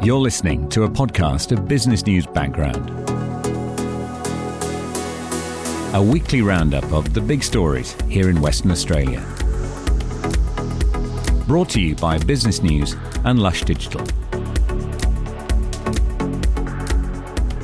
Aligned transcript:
You're 0.00 0.20
listening 0.20 0.68
to 0.68 0.84
a 0.84 0.88
podcast 0.88 1.50
of 1.50 1.66
Business 1.66 2.06
News 2.06 2.24
Background, 2.24 2.88
a 5.92 6.00
weekly 6.00 6.40
roundup 6.40 6.84
of 6.92 7.14
the 7.14 7.20
big 7.20 7.42
stories 7.42 7.96
here 8.08 8.30
in 8.30 8.40
Western 8.40 8.70
Australia. 8.70 9.20
Brought 11.48 11.70
to 11.70 11.80
you 11.80 11.96
by 11.96 12.16
Business 12.18 12.62
News 12.62 12.94
and 13.24 13.40
Lush 13.40 13.64
Digital. 13.64 14.00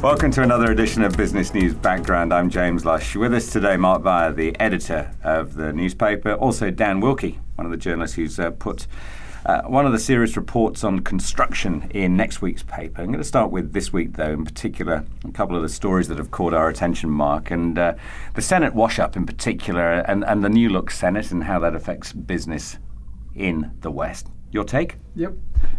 Welcome 0.02 0.32
to 0.32 0.42
another 0.42 0.72
edition 0.72 1.04
of 1.04 1.16
Business 1.16 1.54
News 1.54 1.72
Background. 1.72 2.34
I'm 2.34 2.50
James 2.50 2.84
Lush. 2.84 3.14
With 3.14 3.32
us 3.32 3.48
today, 3.48 3.76
Mark 3.76 4.02
Beyer, 4.02 4.32
the 4.32 4.58
editor 4.58 5.14
of 5.22 5.54
the 5.54 5.72
newspaper, 5.72 6.34
also 6.34 6.72
Dan 6.72 6.98
Wilkie, 7.00 7.38
one 7.54 7.64
of 7.64 7.70
the 7.70 7.78
journalists 7.78 8.16
who's 8.16 8.40
uh, 8.40 8.50
put 8.50 8.88
uh, 9.46 9.62
one 9.62 9.86
of 9.86 9.92
the 9.92 9.98
serious 9.98 10.36
reports 10.36 10.84
on 10.84 11.00
construction 11.00 11.90
in 11.90 12.16
next 12.16 12.40
week's 12.40 12.62
paper. 12.62 13.02
I'm 13.02 13.08
going 13.08 13.18
to 13.18 13.24
start 13.24 13.50
with 13.50 13.72
this 13.72 13.92
week, 13.92 14.14
though, 14.14 14.32
in 14.32 14.44
particular, 14.44 15.04
a 15.24 15.32
couple 15.32 15.56
of 15.56 15.62
the 15.62 15.68
stories 15.68 16.08
that 16.08 16.18
have 16.18 16.30
caught 16.30 16.54
our 16.54 16.68
attention, 16.68 17.10
Mark, 17.10 17.50
and 17.50 17.78
uh, 17.78 17.94
the 18.34 18.42
Senate 18.42 18.74
wash 18.74 18.98
up 18.98 19.16
in 19.16 19.26
particular, 19.26 20.00
and, 20.08 20.24
and 20.24 20.42
the 20.42 20.48
new 20.48 20.68
look 20.68 20.90
Senate 20.90 21.30
and 21.30 21.44
how 21.44 21.58
that 21.58 21.74
affects 21.74 22.12
business 22.12 22.78
in 23.34 23.70
the 23.82 23.90
West. 23.90 24.28
Your 24.50 24.64
take? 24.64 24.96
Yep. 25.16 25.34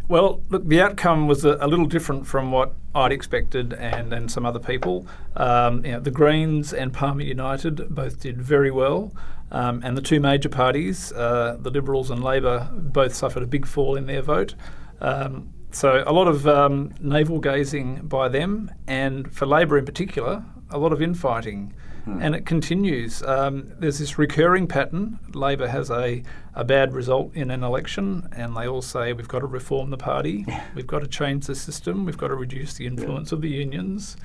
Well, 0.10 0.44
look, 0.50 0.68
the 0.68 0.82
outcome 0.82 1.28
was 1.28 1.46
a, 1.46 1.58
a, 1.62 1.68
little 1.68 1.86
different 1.86 2.28
from 2.28 2.52
what 2.52 2.74
I'd 2.94 3.14
expected 3.14 3.74
and, 3.74 4.12
and 4.12 4.30
some 4.30 4.46
other 4.46 4.60
people. 4.60 5.08
Um, 5.36 5.86
you 5.86 5.94
know, 5.94 6.00
the 6.02 6.12
Greens 6.12 6.74
and 6.74 6.92
Palmer 6.92 7.22
United 7.22 7.88
both 7.90 8.20
did 8.20 8.42
very 8.42 8.72
well, 8.72 9.14
um, 9.52 9.82
and 9.84 9.98
the 9.98 10.02
two 10.02 10.20
major 10.20 10.50
parties, 10.50 11.12
uh, 11.14 11.58
the 11.60 11.70
Liberals 11.70 12.10
and 12.10 12.24
Labor, 12.24 12.70
both 12.74 13.14
suffered 13.14 13.44
a 13.44 13.48
big 13.48 13.66
fall 13.66 13.96
in 13.96 14.06
their 14.06 14.22
vote. 14.22 14.56
Um, 15.02 15.54
so 15.72 16.04
a 16.08 16.14
lot 16.14 16.28
of 16.28 16.48
um, 16.48 16.94
navel 17.00 17.40
gazing 17.40 18.08
by 18.08 18.30
them, 18.30 18.72
and 18.88 19.32
for 19.34 19.46
Labor 19.46 19.78
in 19.78 19.86
particular, 19.86 20.44
a 20.70 20.78
lot 20.78 20.94
of 20.94 21.02
infighting. 21.02 21.74
Hmm. 22.06 22.22
And 22.22 22.36
it 22.36 22.46
continues. 22.46 23.24
Um, 23.24 23.72
there's 23.80 24.00
this 24.00 24.18
recurring 24.18 24.68
pattern. 24.68 25.20
Labor 25.34 25.68
has 25.68 25.90
a, 25.90 26.24
a 26.54 26.64
bad 26.64 26.94
result 26.94 27.34
in 27.34 27.50
an 27.52 27.64
election, 27.64 28.30
and 28.32 28.56
they 28.56 28.68
all 28.68 28.82
say 28.82 29.12
we've 29.12 29.28
got 29.28 29.40
to 29.40 29.48
reform 29.48 29.90
the 29.90 29.98
party, 29.98 30.46
we've 30.76 30.88
got 30.88 31.00
to 31.00 31.08
change 31.08 31.48
the 31.48 31.56
system, 31.56 32.06
we've 32.06 32.18
got 32.18 32.28
to 32.28 32.36
reduce 32.36 32.76
the 32.76 32.86
influence 32.86 33.32
yeah. 33.32 33.36
of 33.36 33.42
the 33.42 33.50
unions. 33.50 34.18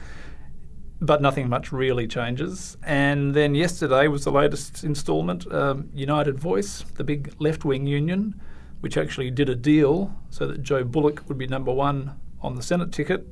But 1.03 1.23
nothing 1.23 1.49
much 1.49 1.73
really 1.73 2.07
changes. 2.07 2.77
And 2.83 3.35
then 3.35 3.55
yesterday 3.55 4.07
was 4.07 4.25
the 4.25 4.33
latest 4.33 4.85
instalment 4.85 5.51
um, 5.51 5.89
United 5.95 6.39
Voice, 6.39 6.85
the 6.97 7.05
big 7.05 7.33
left 7.39 7.65
wing 7.65 7.87
union, 7.87 8.39
which 8.81 8.97
actually 8.97 9.31
did 9.31 9.49
a 9.49 9.55
deal 9.55 10.15
so 10.29 10.47
that 10.47 10.63
Joe 10.63 10.85
Bullock 10.85 11.25
would 11.29 11.39
be 11.39 11.47
number 11.47 11.73
one 11.73 12.19
on 12.43 12.55
the 12.55 12.63
Senate 12.63 12.93
ticket, 12.93 13.27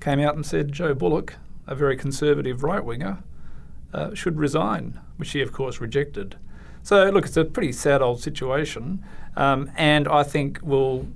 came 0.00 0.20
out 0.20 0.34
and 0.34 0.44
said 0.44 0.72
Joe 0.72 0.94
Bullock, 0.94 1.36
a 1.66 1.74
very 1.74 1.96
conservative 1.96 2.62
right 2.62 2.84
winger, 2.84 3.22
uh, 3.92 4.14
should 4.14 4.38
resign, 4.38 5.00
which 5.16 5.32
he, 5.32 5.40
of 5.40 5.52
course, 5.52 5.80
rejected. 5.80 6.36
So, 6.82 7.08
look, 7.10 7.26
it's 7.26 7.36
a 7.36 7.44
pretty 7.44 7.72
sad 7.72 8.02
old 8.02 8.20
situation, 8.20 9.04
um, 9.36 9.70
and 9.76 10.08
I 10.08 10.22
think 10.24 10.60
will 10.62 11.06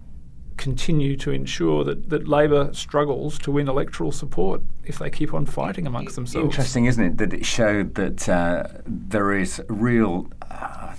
continue 0.67 1.17
to 1.17 1.31
ensure 1.31 1.85
that, 1.85 2.11
that 2.11 2.27
Labor 2.27 2.75
struggles 2.75 3.39
to 3.39 3.53
win 3.53 3.69
electoral 3.69 4.11
support 4.11 4.61
if 4.85 4.99
they 4.99 5.09
keep 5.09 5.33
on 5.33 5.47
fighting 5.47 5.87
amongst 5.87 6.17
themselves. 6.17 6.45
Interesting, 6.45 6.87
isn't 6.87 7.05
it, 7.05 7.19
that 7.19 7.33
it 7.33 7.47
showed 7.47 7.95
that 7.95 8.29
uh, 8.29 8.67
there 8.85 9.33
is 9.33 9.63
real. 9.69 10.29
Uh, 10.51 10.93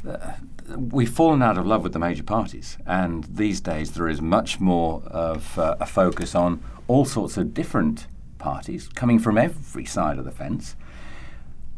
we've 0.78 1.10
fallen 1.10 1.42
out 1.42 1.58
of 1.58 1.66
love 1.66 1.84
with 1.84 1.92
the 1.92 2.00
major 2.00 2.24
parties, 2.24 2.78
and 2.86 3.26
these 3.26 3.60
days 3.60 3.92
there 3.92 4.08
is 4.08 4.22
much 4.22 4.62
more 4.62 5.04
of 5.08 5.60
uh, 5.60 5.76
a 5.82 5.86
focus 5.86 6.34
on 6.34 6.64
all 6.88 7.04
sorts 7.04 7.36
of 7.36 7.54
different 7.54 8.08
parties 8.38 8.88
coming 8.96 9.20
from 9.20 9.38
every 9.38 9.84
side 9.84 10.18
of 10.18 10.24
the 10.24 10.32
fence 10.32 10.78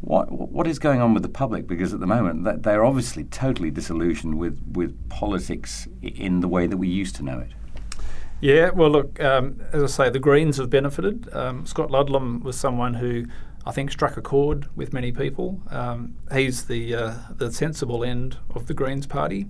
what 0.01 0.31
what 0.31 0.65
is 0.65 0.79
going 0.79 1.01
on 1.01 1.13
with 1.13 1.23
the 1.23 1.29
public? 1.43 1.67
Because 1.67 1.93
at 1.93 1.99
the 1.99 2.07
moment 2.07 2.63
they're 2.63 2.85
obviously 2.85 3.25
totally 3.25 3.69
disillusioned 3.69 4.37
with, 4.37 4.57
with 4.73 5.09
politics 5.09 5.89
in 6.01 6.39
the 6.39 6.47
way 6.47 6.67
that 6.67 6.77
we 6.77 6.87
used 6.87 7.15
to 7.17 7.23
know 7.23 7.39
it. 7.39 7.51
Yeah, 8.41 8.69
well, 8.69 8.89
look, 8.89 9.21
um, 9.21 9.61
as 9.73 9.83
I 9.83 9.87
say, 9.87 10.09
the 10.09 10.19
Greens 10.19 10.57
have 10.57 10.69
benefited. 10.69 11.33
Um, 11.33 11.65
Scott 11.65 11.91
Ludlam 11.91 12.41
was 12.41 12.57
someone 12.57 12.93
who 12.95 13.25
I 13.65 13.71
think 13.71 13.91
struck 13.91 14.15
a 14.17 14.21
chord 14.21 14.67
with 14.75 14.93
many 14.93 15.11
people. 15.11 15.61
Um, 15.69 16.15
he's 16.31 16.65
the 16.65 16.95
uh, 16.95 17.13
the 17.35 17.51
sensible 17.51 18.03
end 18.03 18.37
of 18.55 18.67
the 18.67 18.73
Greens 18.73 19.05
party. 19.05 19.47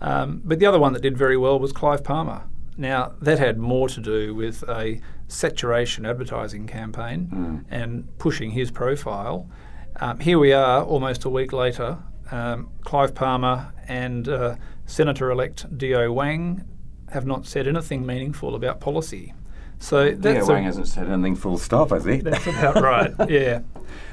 Um, 0.00 0.42
but 0.44 0.58
the 0.58 0.66
other 0.66 0.80
one 0.80 0.92
that 0.94 1.02
did 1.02 1.16
very 1.16 1.36
well 1.36 1.58
was 1.60 1.72
Clive 1.72 2.02
Palmer. 2.02 2.42
Now, 2.76 3.12
that 3.20 3.38
had 3.38 3.58
more 3.58 3.88
to 3.90 4.00
do 4.00 4.34
with 4.34 4.64
a 4.68 5.00
saturation 5.28 6.04
advertising 6.04 6.66
campaign 6.66 7.30
mm. 7.32 7.64
and 7.70 8.18
pushing 8.18 8.50
his 8.50 8.70
profile 8.70 9.48
um, 9.96 10.20
here 10.20 10.38
we 10.38 10.52
are, 10.52 10.82
almost 10.82 11.24
a 11.24 11.28
week 11.28 11.52
later. 11.52 11.98
Um, 12.30 12.70
Clive 12.82 13.14
Palmer 13.14 13.72
and 13.86 14.26
uh, 14.28 14.56
Senator 14.86 15.30
elect 15.30 15.76
Dio 15.76 16.10
Wang 16.10 16.64
have 17.12 17.26
not 17.26 17.46
said 17.46 17.66
anything 17.66 18.04
meaningful 18.04 18.54
about 18.54 18.80
policy. 18.80 19.34
So 19.78 20.12
that's 20.12 20.20
Dio 20.20 20.46
Wang 20.46 20.64
hasn't 20.64 20.88
said 20.88 21.08
anything 21.08 21.34
full 21.34 21.58
stop, 21.58 21.90
has 21.90 22.04
he? 22.04 22.18
That's 22.18 22.46
about 22.46 22.82
right, 22.82 23.12
yeah. 23.28 23.62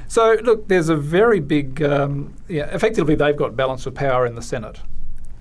So, 0.08 0.36
look, 0.42 0.66
there's 0.66 0.88
a 0.88 0.96
very 0.96 1.38
big, 1.38 1.80
um, 1.82 2.34
yeah, 2.48 2.64
effectively, 2.74 3.14
they've 3.14 3.36
got 3.36 3.54
balance 3.54 3.86
of 3.86 3.94
power 3.94 4.26
in 4.26 4.34
the 4.34 4.42
Senate 4.42 4.80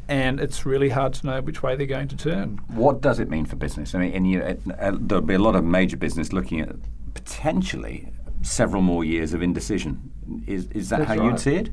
and 0.10 0.40
it's 0.40 0.66
really 0.66 0.90
hard 0.90 1.14
to 1.14 1.26
know 1.28 1.40
which 1.40 1.62
way 1.62 1.76
they're 1.76 1.86
going 1.86 2.08
to 2.08 2.18
turn. 2.18 2.60
What 2.70 3.00
does 3.00 3.20
it 3.20 3.30
mean 3.30 3.46
for 3.46 3.56
business? 3.56 3.94
I 3.94 4.00
mean, 4.00 4.14
and 4.14 4.30
you, 4.30 4.42
uh, 4.42 4.98
there'll 5.00 5.24
be 5.24 5.36
a 5.36 5.40
lot 5.40 5.56
of 5.56 5.64
major 5.64 5.98
business 5.98 6.34
looking 6.34 6.62
at 6.62 6.76
potentially 7.14 8.12
several 8.42 8.82
more 8.82 9.04
years 9.04 9.34
of 9.34 9.44
indecision. 9.44 10.12
Is, 10.48 10.68
is 10.72 10.90
that 10.90 11.00
That's 11.00 11.10
how 11.10 11.18
right. 11.18 11.32
you'd 11.32 11.40
see 11.40 11.56
it? 11.56 11.70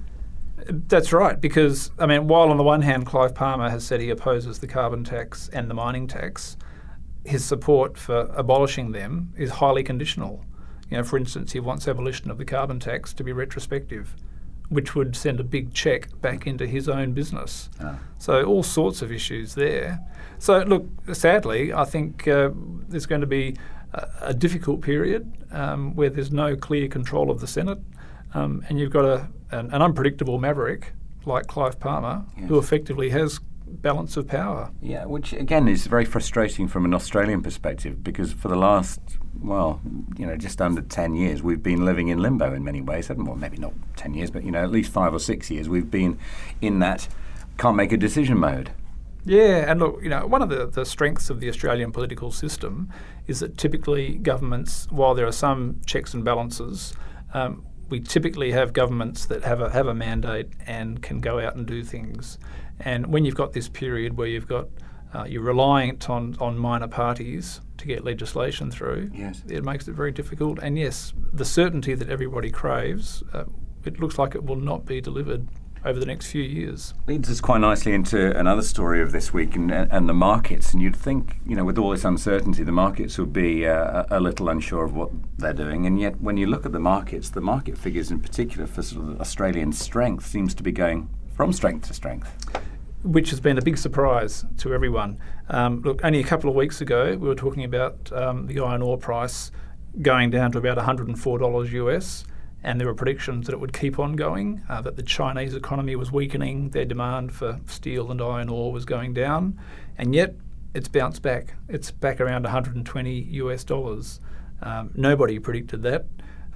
That's 0.68 1.12
right, 1.12 1.40
because, 1.40 1.90
I 1.98 2.06
mean, 2.06 2.26
while 2.26 2.50
on 2.50 2.56
the 2.56 2.62
one 2.62 2.82
hand 2.82 3.06
Clive 3.06 3.34
Palmer 3.34 3.70
has 3.70 3.84
said 3.84 4.00
he 4.00 4.10
opposes 4.10 4.58
the 4.58 4.66
carbon 4.66 5.04
tax 5.04 5.48
and 5.52 5.70
the 5.70 5.74
mining 5.74 6.06
tax, 6.06 6.56
his 7.24 7.44
support 7.44 7.98
for 7.98 8.30
abolishing 8.34 8.92
them 8.92 9.32
is 9.36 9.50
highly 9.50 9.82
conditional. 9.82 10.44
You 10.90 10.98
know, 10.98 11.04
for 11.04 11.16
instance, 11.18 11.52
he 11.52 11.60
wants 11.60 11.88
abolition 11.88 12.30
of 12.30 12.38
the 12.38 12.44
carbon 12.44 12.80
tax 12.80 13.12
to 13.14 13.24
be 13.24 13.32
retrospective, 13.32 14.14
which 14.68 14.94
would 14.94 15.16
send 15.16 15.40
a 15.40 15.44
big 15.44 15.74
check 15.74 16.08
back 16.20 16.46
into 16.46 16.66
his 16.66 16.88
own 16.88 17.12
business. 17.12 17.68
Ah. 17.80 17.98
So, 18.18 18.44
all 18.44 18.62
sorts 18.62 19.02
of 19.02 19.12
issues 19.12 19.54
there. 19.54 20.00
So, 20.38 20.58
look, 20.60 20.86
sadly, 21.12 21.72
I 21.72 21.84
think 21.84 22.28
uh, 22.28 22.50
there's 22.88 23.06
going 23.06 23.20
to 23.20 23.26
be 23.26 23.56
a, 24.20 24.34
difficult 24.34 24.82
period 24.82 25.32
um, 25.52 25.94
where 25.94 26.10
there's 26.10 26.32
no 26.32 26.56
clear 26.56 26.88
control 26.88 27.30
of 27.30 27.40
the 27.40 27.46
Senate, 27.46 27.78
um, 28.34 28.64
and 28.68 28.78
you've 28.78 28.92
got 28.92 29.04
a, 29.04 29.28
an, 29.50 29.70
an, 29.72 29.82
unpredictable 29.82 30.38
maverick 30.38 30.92
like 31.24 31.46
Clive 31.46 31.80
Palmer, 31.80 32.24
yes. 32.36 32.48
who 32.48 32.58
effectively 32.58 33.10
has 33.10 33.40
balance 33.66 34.16
of 34.16 34.28
power. 34.28 34.70
Yeah, 34.80 35.04
which 35.06 35.32
again 35.32 35.68
is 35.68 35.86
very 35.86 36.04
frustrating 36.04 36.68
from 36.68 36.84
an 36.84 36.94
Australian 36.94 37.42
perspective 37.42 38.02
because 38.02 38.32
for 38.32 38.48
the 38.48 38.56
last, 38.56 39.00
well, 39.40 39.80
you 40.16 40.26
know, 40.26 40.36
just 40.36 40.60
under 40.60 40.82
10 40.82 41.14
years, 41.14 41.42
we've 41.42 41.62
been 41.62 41.84
living 41.84 42.08
in 42.08 42.18
limbo 42.18 42.54
in 42.54 42.64
many 42.64 42.80
ways. 42.80 43.08
Well, 43.08 43.36
maybe 43.36 43.58
not 43.58 43.72
10 43.96 44.14
years, 44.14 44.30
but, 44.30 44.44
you 44.44 44.50
know, 44.50 44.62
at 44.62 44.70
least 44.70 44.92
five 44.92 45.12
or 45.12 45.18
six 45.18 45.50
years, 45.50 45.68
we've 45.68 45.90
been 45.90 46.18
in 46.60 46.78
that 46.80 47.08
can't 47.58 47.76
make 47.76 47.92
a 47.92 47.96
decision 47.96 48.38
mode. 48.38 48.70
Yeah, 49.24 49.70
and 49.70 49.80
look, 49.80 50.02
you 50.02 50.08
know, 50.08 50.24
one 50.26 50.40
of 50.40 50.50
the, 50.50 50.66
the 50.66 50.84
strengths 50.84 51.30
of 51.30 51.40
the 51.40 51.48
Australian 51.48 51.90
political 51.90 52.30
system 52.30 52.88
is 53.26 53.40
that 53.40 53.58
typically 53.58 54.14
governments, 54.16 54.86
while 54.90 55.14
there 55.14 55.26
are 55.26 55.32
some 55.32 55.80
checks 55.84 56.14
and 56.14 56.24
balances, 56.24 56.94
um, 57.34 57.66
we 57.88 58.00
typically 58.00 58.52
have 58.52 58.72
governments 58.72 59.26
that 59.26 59.44
have 59.44 59.60
a 59.60 59.70
have 59.70 59.86
a 59.86 59.94
mandate 59.94 60.48
and 60.66 61.02
can 61.02 61.20
go 61.20 61.38
out 61.38 61.56
and 61.56 61.66
do 61.66 61.84
things. 61.84 62.38
And 62.80 63.06
when 63.06 63.24
you've 63.24 63.36
got 63.36 63.52
this 63.52 63.68
period 63.68 64.16
where 64.16 64.26
you've 64.26 64.48
got 64.48 64.68
uh, 65.14 65.24
you're 65.24 65.42
reliant 65.42 66.10
on, 66.10 66.36
on 66.40 66.58
minor 66.58 66.88
parties 66.88 67.60
to 67.78 67.86
get 67.86 68.04
legislation 68.04 68.70
through, 68.70 69.10
yes. 69.14 69.42
it 69.48 69.64
makes 69.64 69.88
it 69.88 69.92
very 69.92 70.12
difficult. 70.12 70.58
And 70.60 70.78
yes, 70.78 71.14
the 71.32 71.44
certainty 71.44 71.94
that 71.94 72.10
everybody 72.10 72.50
craves, 72.50 73.22
uh, 73.32 73.44
it 73.84 74.00
looks 74.00 74.18
like 74.18 74.34
it 74.34 74.44
will 74.44 74.56
not 74.56 74.84
be 74.84 75.00
delivered 75.00 75.48
over 75.86 76.00
the 76.00 76.06
next 76.06 76.26
few 76.26 76.42
years. 76.42 76.92
Leads 77.06 77.30
us 77.30 77.40
quite 77.40 77.60
nicely 77.60 77.94
into 77.94 78.36
another 78.38 78.62
story 78.62 79.00
of 79.00 79.12
this 79.12 79.32
week 79.32 79.54
and, 79.54 79.70
and 79.70 80.08
the 80.08 80.14
markets. 80.14 80.72
And 80.72 80.82
you'd 80.82 80.96
think, 80.96 81.36
you 81.46 81.54
know, 81.54 81.64
with 81.64 81.78
all 81.78 81.90
this 81.90 82.04
uncertainty, 82.04 82.64
the 82.64 82.72
markets 82.72 83.16
would 83.18 83.32
be 83.32 83.66
uh, 83.66 84.04
a 84.10 84.20
little 84.20 84.48
unsure 84.48 84.84
of 84.84 84.94
what 84.94 85.10
they're 85.38 85.52
doing. 85.52 85.86
And 85.86 86.00
yet, 86.00 86.20
when 86.20 86.36
you 86.36 86.46
look 86.46 86.66
at 86.66 86.72
the 86.72 86.80
markets, 86.80 87.30
the 87.30 87.40
market 87.40 87.78
figures 87.78 88.10
in 88.10 88.20
particular 88.20 88.66
for 88.66 88.82
sort 88.82 89.08
of 89.08 89.20
Australian 89.20 89.72
strength 89.72 90.26
seems 90.26 90.54
to 90.56 90.62
be 90.62 90.72
going 90.72 91.08
from 91.34 91.52
strength 91.52 91.88
to 91.88 91.94
strength 91.94 92.32
which 93.02 93.30
has 93.30 93.38
been 93.38 93.56
a 93.56 93.62
big 93.62 93.78
surprise 93.78 94.44
to 94.56 94.74
everyone. 94.74 95.16
Um, 95.48 95.80
look, 95.82 96.00
only 96.02 96.18
a 96.18 96.24
couple 96.24 96.50
of 96.50 96.56
weeks 96.56 96.80
ago, 96.80 97.16
we 97.16 97.28
were 97.28 97.36
talking 97.36 97.62
about 97.62 98.10
um, 98.12 98.48
the 98.48 98.58
iron 98.58 98.82
ore 98.82 98.98
price 98.98 99.52
going 100.02 100.30
down 100.30 100.50
to 100.52 100.58
about 100.58 100.76
$104 100.76 101.72
US 101.72 102.24
and 102.66 102.80
there 102.80 102.88
were 102.88 102.94
predictions 102.94 103.46
that 103.46 103.52
it 103.52 103.60
would 103.60 103.72
keep 103.72 103.96
on 103.96 104.16
going, 104.16 104.60
uh, 104.68 104.80
that 104.80 104.96
the 104.96 105.02
Chinese 105.02 105.54
economy 105.54 105.94
was 105.94 106.10
weakening, 106.10 106.70
their 106.70 106.84
demand 106.84 107.32
for 107.32 107.60
steel 107.66 108.10
and 108.10 108.20
iron 108.20 108.48
ore 108.48 108.72
was 108.72 108.84
going 108.84 109.14
down, 109.14 109.56
and 109.96 110.16
yet 110.16 110.34
it's 110.74 110.88
bounced 110.88 111.22
back. 111.22 111.54
It's 111.68 111.92
back 111.92 112.20
around 112.20 112.42
120 112.42 113.10
US 113.12 113.62
dollars. 113.62 114.18
Um, 114.60 114.90
nobody 114.96 115.38
predicted 115.38 115.84
that. 115.84 116.06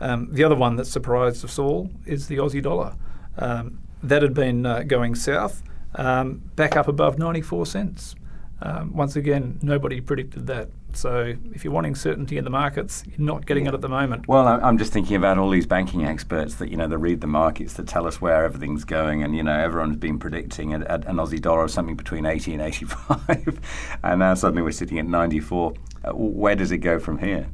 Um, 0.01 0.29
the 0.33 0.43
other 0.43 0.57
one 0.57 0.75
that 0.77 0.87
surprised 0.87 1.45
us 1.45 1.61
all 1.61 1.91
is 2.05 2.27
the 2.27 2.39
Aussie 2.39 2.63
dollar. 2.63 2.97
Um, 3.39 3.79
that 4.03 4.23
had 4.23 4.35
been 4.35 4.67
uh, 4.67 4.83
going 4.83 5.15
south, 5.15 5.63
um, 5.95 6.43
back 6.57 6.77
up 6.77 6.89
above 6.89 7.19
94 7.19 7.67
cents. 7.67 8.17
Um, 8.61 8.95
once 8.97 9.15
again, 9.15 9.61
nobody 9.63 10.01
predicted 10.01 10.49
that. 10.49 10.71
So 10.97 11.35
if 11.53 11.65
you're 11.65 11.73
wanting 11.73 11.95
certainty 11.95 12.37
in 12.37 12.45
the 12.45 12.51
markets, 12.51 13.05
you're 13.07 13.27
not 13.27 13.47
getting 13.47 13.67
it 13.67 13.75
at 13.75 13.81
the 13.81 13.89
moment. 13.89 14.29
Well, 14.29 14.47
I'm 14.47 14.79
just 14.79 14.93
thinking 14.93 15.17
about 15.17 15.39
all 15.39 15.51
these 15.51 15.67
banking 15.67 16.05
experts 16.05 16.57
that 16.57 16.71
you 16.71 16.77
know 16.77 16.89
that 16.89 16.99
read 16.99 17.21
the 17.21 17.27
markets 17.27 17.75
that 17.75 17.87
tell 17.87 18.07
us 18.07 18.21
where 18.21 18.45
everything's 18.45 18.85
going, 18.85 19.23
and 19.23 19.37
you 19.37 19.43
know 19.43 19.59
everyone's 19.59 19.97
been 19.97 20.19
predicting 20.19 20.75
an, 20.75 20.83
an 20.83 21.17
Aussie 21.17 21.41
dollar 21.41 21.65
of 21.65 21.71
something 21.71 21.97
between 21.97 22.27
80 22.27 22.55
and 22.55 22.63
85, 22.63 23.61
and 24.03 24.19
now 24.21 24.35
suddenly 24.35 24.63
we're 24.63 24.73
sitting 24.73 24.99
at 24.99 25.07
94. 25.07 25.75
Uh, 26.03 26.13
where 26.13 26.57
does 26.57 26.71
it 26.71 26.79
go 26.79 26.99
from 26.99 27.19
here? 27.19 27.47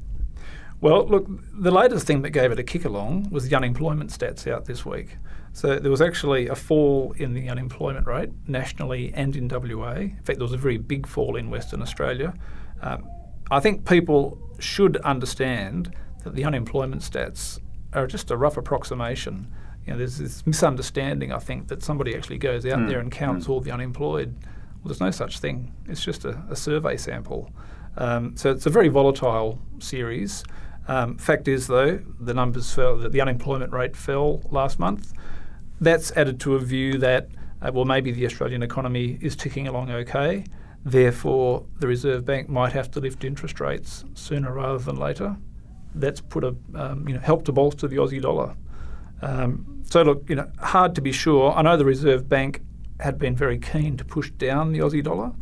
Well, 0.80 1.06
look, 1.06 1.26
the 1.54 1.70
latest 1.70 2.06
thing 2.06 2.22
that 2.22 2.30
gave 2.30 2.52
it 2.52 2.58
a 2.58 2.62
kick 2.62 2.84
along 2.84 3.30
was 3.30 3.48
the 3.48 3.56
unemployment 3.56 4.10
stats 4.10 4.50
out 4.50 4.66
this 4.66 4.84
week. 4.84 5.16
So 5.56 5.78
there 5.78 5.90
was 5.90 6.02
actually 6.02 6.48
a 6.48 6.54
fall 6.54 7.14
in 7.16 7.32
the 7.32 7.48
unemployment 7.48 8.06
rate 8.06 8.28
nationally 8.46 9.10
and 9.14 9.34
in 9.34 9.48
WA. 9.48 9.92
In 9.92 10.20
fact, 10.22 10.38
there 10.38 10.44
was 10.44 10.52
a 10.52 10.58
very 10.58 10.76
big 10.76 11.06
fall 11.06 11.36
in 11.36 11.48
Western 11.48 11.80
Australia. 11.80 12.34
Um, 12.82 13.08
I 13.50 13.60
think 13.60 13.86
people 13.86 14.38
should 14.58 14.96
understand 14.98 15.94
that 16.24 16.34
the 16.34 16.44
unemployment 16.44 17.02
stats 17.02 17.60
are 17.92 18.06
just 18.06 18.30
a 18.30 18.36
rough 18.36 18.56
approximation. 18.56 19.50
You 19.86 19.92
know, 19.92 19.98
there's 19.98 20.18
this 20.18 20.44
misunderstanding, 20.46 21.32
I 21.32 21.38
think, 21.38 21.68
that 21.68 21.82
somebody 21.82 22.14
actually 22.16 22.38
goes 22.38 22.66
out 22.66 22.80
mm. 22.80 22.88
there 22.88 22.98
and 22.98 23.10
counts 23.10 23.46
mm. 23.46 23.50
all 23.50 23.60
the 23.60 23.70
unemployed. 23.70 24.34
Well, 24.42 24.86
there's 24.86 25.00
no 25.00 25.12
such 25.12 25.38
thing. 25.38 25.72
It's 25.86 26.04
just 26.04 26.24
a, 26.24 26.42
a 26.50 26.56
survey 26.56 26.96
sample. 26.96 27.50
Um, 27.96 28.36
so 28.36 28.50
it's 28.50 28.66
a 28.66 28.70
very 28.70 28.88
volatile 28.88 29.60
series. 29.78 30.44
Um, 30.88 31.16
fact 31.18 31.48
is, 31.48 31.66
though, 31.66 32.00
the 32.20 32.34
numbers 32.34 32.72
fell, 32.72 32.96
the 32.96 33.20
unemployment 33.20 33.72
rate 33.72 33.96
fell 33.96 34.42
last 34.50 34.78
month. 34.78 35.12
That's 35.80 36.10
added 36.12 36.40
to 36.40 36.56
a 36.56 36.58
view 36.58 36.98
that, 36.98 37.28
uh, 37.62 37.70
well, 37.72 37.84
maybe 37.84 38.10
the 38.10 38.26
Australian 38.26 38.62
economy 38.62 39.18
is 39.20 39.36
ticking 39.36 39.68
along 39.68 39.90
okay. 39.90 40.44
Therefore, 40.86 41.66
the 41.80 41.88
Reserve 41.88 42.24
Bank 42.24 42.48
might 42.48 42.72
have 42.72 42.92
to 42.92 43.00
lift 43.00 43.24
interest 43.24 43.58
rates 43.58 44.04
sooner 44.14 44.52
rather 44.52 44.78
than 44.78 44.94
later. 44.94 45.36
That's 45.96 46.20
put 46.20 46.44
a 46.44 46.54
um, 46.76 47.08
you 47.08 47.14
know 47.14 47.20
helped 47.20 47.46
to 47.46 47.52
bolster 47.52 47.88
the 47.88 47.96
Aussie 47.96 48.22
dollar. 48.22 48.54
Um, 49.20 49.82
so 49.82 50.02
look, 50.02 50.30
you 50.30 50.36
know, 50.36 50.48
hard 50.60 50.94
to 50.94 51.00
be 51.00 51.10
sure. 51.10 51.50
I 51.50 51.62
know 51.62 51.76
the 51.76 51.84
Reserve 51.84 52.28
Bank 52.28 52.62
had 53.00 53.18
been 53.18 53.34
very 53.34 53.58
keen 53.58 53.96
to 53.96 54.04
push 54.04 54.30
down 54.30 54.70
the 54.70 54.78
Aussie 54.78 55.02
dollar 55.02 55.32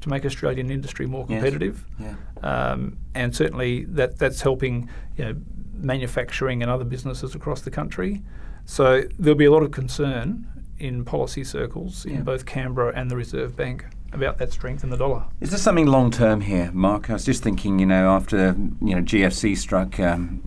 to 0.00 0.08
make 0.08 0.24
Australian 0.24 0.70
industry 0.70 1.06
more 1.06 1.26
competitive. 1.26 1.84
Yes. 1.98 2.14
Yeah. 2.40 2.70
Um, 2.70 2.96
and 3.16 3.34
certainly 3.34 3.86
that 3.86 4.16
that's 4.16 4.42
helping 4.42 4.88
you 5.16 5.24
know, 5.24 5.34
manufacturing 5.72 6.62
and 6.62 6.70
other 6.70 6.84
businesses 6.84 7.34
across 7.34 7.62
the 7.62 7.70
country. 7.72 8.22
So 8.64 9.02
there'll 9.18 9.36
be 9.36 9.46
a 9.46 9.50
lot 9.50 9.64
of 9.64 9.72
concern 9.72 10.46
in 10.78 11.04
policy 11.04 11.42
circles 11.42 12.06
yeah. 12.06 12.18
in 12.18 12.22
both 12.22 12.46
Canberra 12.46 12.92
and 12.94 13.10
the 13.10 13.16
Reserve 13.16 13.56
Bank 13.56 13.86
about 14.14 14.38
that 14.38 14.52
strength 14.52 14.84
in 14.84 14.90
the 14.90 14.96
dollar. 14.96 15.24
Is 15.40 15.50
there 15.50 15.58
something 15.58 15.86
long 15.86 16.10
term 16.10 16.40
here, 16.40 16.70
Mark? 16.72 17.10
I 17.10 17.14
was 17.14 17.24
just 17.24 17.42
thinking, 17.42 17.78
you 17.78 17.86
know, 17.86 18.10
after 18.10 18.56
you 18.80 18.94
know 18.94 19.02
GFC 19.02 19.56
struck, 19.56 19.98
um, 20.00 20.42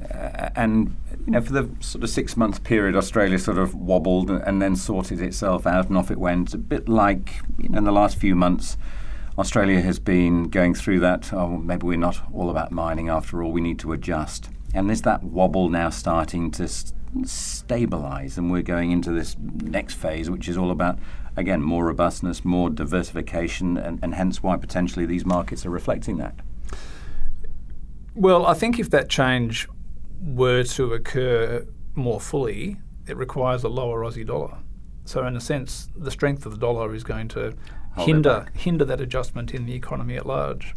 and 0.56 0.96
you 1.25 1.34
know, 1.34 1.42
for 1.42 1.54
the 1.54 1.69
sort 1.80 2.04
of 2.04 2.10
six 2.10 2.38
month 2.38 2.64
period, 2.64 2.96
Australia 2.96 3.38
sort 3.38 3.58
of 3.58 3.75
wobbled 3.75 4.31
and 4.31 4.62
then 4.62 4.75
sorted 4.75 5.22
itself 5.22 5.68
out, 5.68 5.90
and 5.90 5.98
off 5.98 6.10
it 6.10 6.18
went. 6.18 6.54
A 6.54 6.58
bit 6.58 6.88
like 6.88 7.42
you 7.58 7.69
know, 7.69 7.78
in 7.78 7.84
the 7.84 7.92
last 7.92 8.18
few 8.18 8.36
months, 8.36 8.78
Australia 9.38 9.81
has 9.81 10.00
been 10.00 10.46
going 10.46 10.74
through 10.74 11.00
that. 11.02 11.31
Oh, 11.34 11.58
maybe 11.58 11.86
we're 11.86 11.98
not 11.98 12.20
all 12.34 12.50
about 12.50 12.72
mining 12.72 13.10
after 13.10 13.44
all. 13.44 13.52
We 13.52 13.62
need 13.62 13.80
to 13.80 13.92
adjust. 13.92 14.50
And 14.74 14.90
is 14.90 15.04
that 15.04 15.24
wobble 15.24 15.70
now 15.70 15.90
starting 15.90 16.52
to 16.52 16.68
st- 16.68 16.94
stabilise? 17.22 18.38
And 18.38 18.52
we're 18.52 18.63
going 18.63 18.92
into 18.92 19.12
this 19.12 19.36
next 19.40 19.96
phase, 19.96 20.30
which 20.30 20.48
is 20.48 20.58
all 20.58 20.72
about, 20.72 20.98
again, 21.38 21.62
more 21.62 21.86
robustness, 21.86 22.44
more 22.44 22.69
diversification, 22.69 23.78
and, 23.78 24.00
and 24.01 24.16
hence 24.16 24.44
why 24.44 24.57
potentially 24.57 25.06
these 25.06 25.25
markets 25.25 25.66
are 25.66 25.69
reflecting 25.69 26.18
that. 26.18 26.36
Well, 28.16 28.45
I 28.45 28.54
think 28.54 28.80
if 28.80 28.89
that 28.89 29.07
change 29.07 29.68
were 30.22 30.63
to 30.63 30.94
occur 30.94 31.66
more 31.95 32.19
fully, 32.19 32.78
it 33.07 33.16
requires 33.16 33.63
a 33.63 33.69
lower 33.69 34.01
Aussie 34.01 34.25
dollar. 34.25 34.57
So, 35.06 35.25
in 35.25 35.38
a 35.38 35.39
sense, 35.39 35.88
the 35.95 36.12
strength 36.12 36.45
of 36.45 36.51
the 36.51 36.57
dollar 36.57 36.94
is 36.94 37.04
going 37.04 37.30
to 37.30 37.54
hinder 37.98 38.48
hinder 38.54 38.86
that 38.86 39.01
adjustment 39.01 39.54
in 39.54 39.66
the 39.66 39.74
economy 39.74 40.16
at 40.16 40.25
large. 40.25 40.74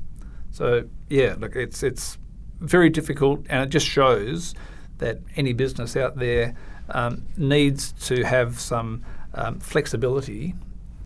So 0.50 0.84
yeah, 1.08 1.36
look, 1.38 1.56
it's 1.56 1.82
it's 1.82 2.18
very 2.60 2.90
difficult, 2.90 3.46
and 3.48 3.62
it 3.62 3.70
just 3.70 3.86
shows 3.86 4.54
that 4.98 5.18
any 5.36 5.52
business 5.52 5.96
out 5.96 6.16
there 6.16 6.54
um, 6.90 7.26
needs 7.36 7.92
to 8.06 8.24
have 8.24 8.60
some 8.60 9.04
um, 9.34 9.58
flexibility 9.60 10.54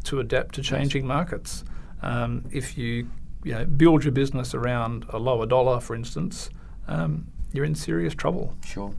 to 0.05 0.21
adapt 0.21 0.55
to 0.57 0.63
changing 0.63 1.07
markets. 1.07 1.65
Um, 2.03 2.45
if 2.53 2.77
you 2.77 3.09
you 3.43 3.53
know 3.53 3.65
build 3.65 4.05
your 4.05 4.13
business 4.13 4.55
around 4.55 5.07
a 5.11 5.19
lower 5.19 5.47
dollar, 5.47 5.81
for 5.81 5.95
instance, 5.95 6.51
um, 6.89 7.27
you're 7.53 7.65
in 7.65 7.75
serious 7.75 8.15
trouble. 8.15 8.55
Sure. 8.65 8.95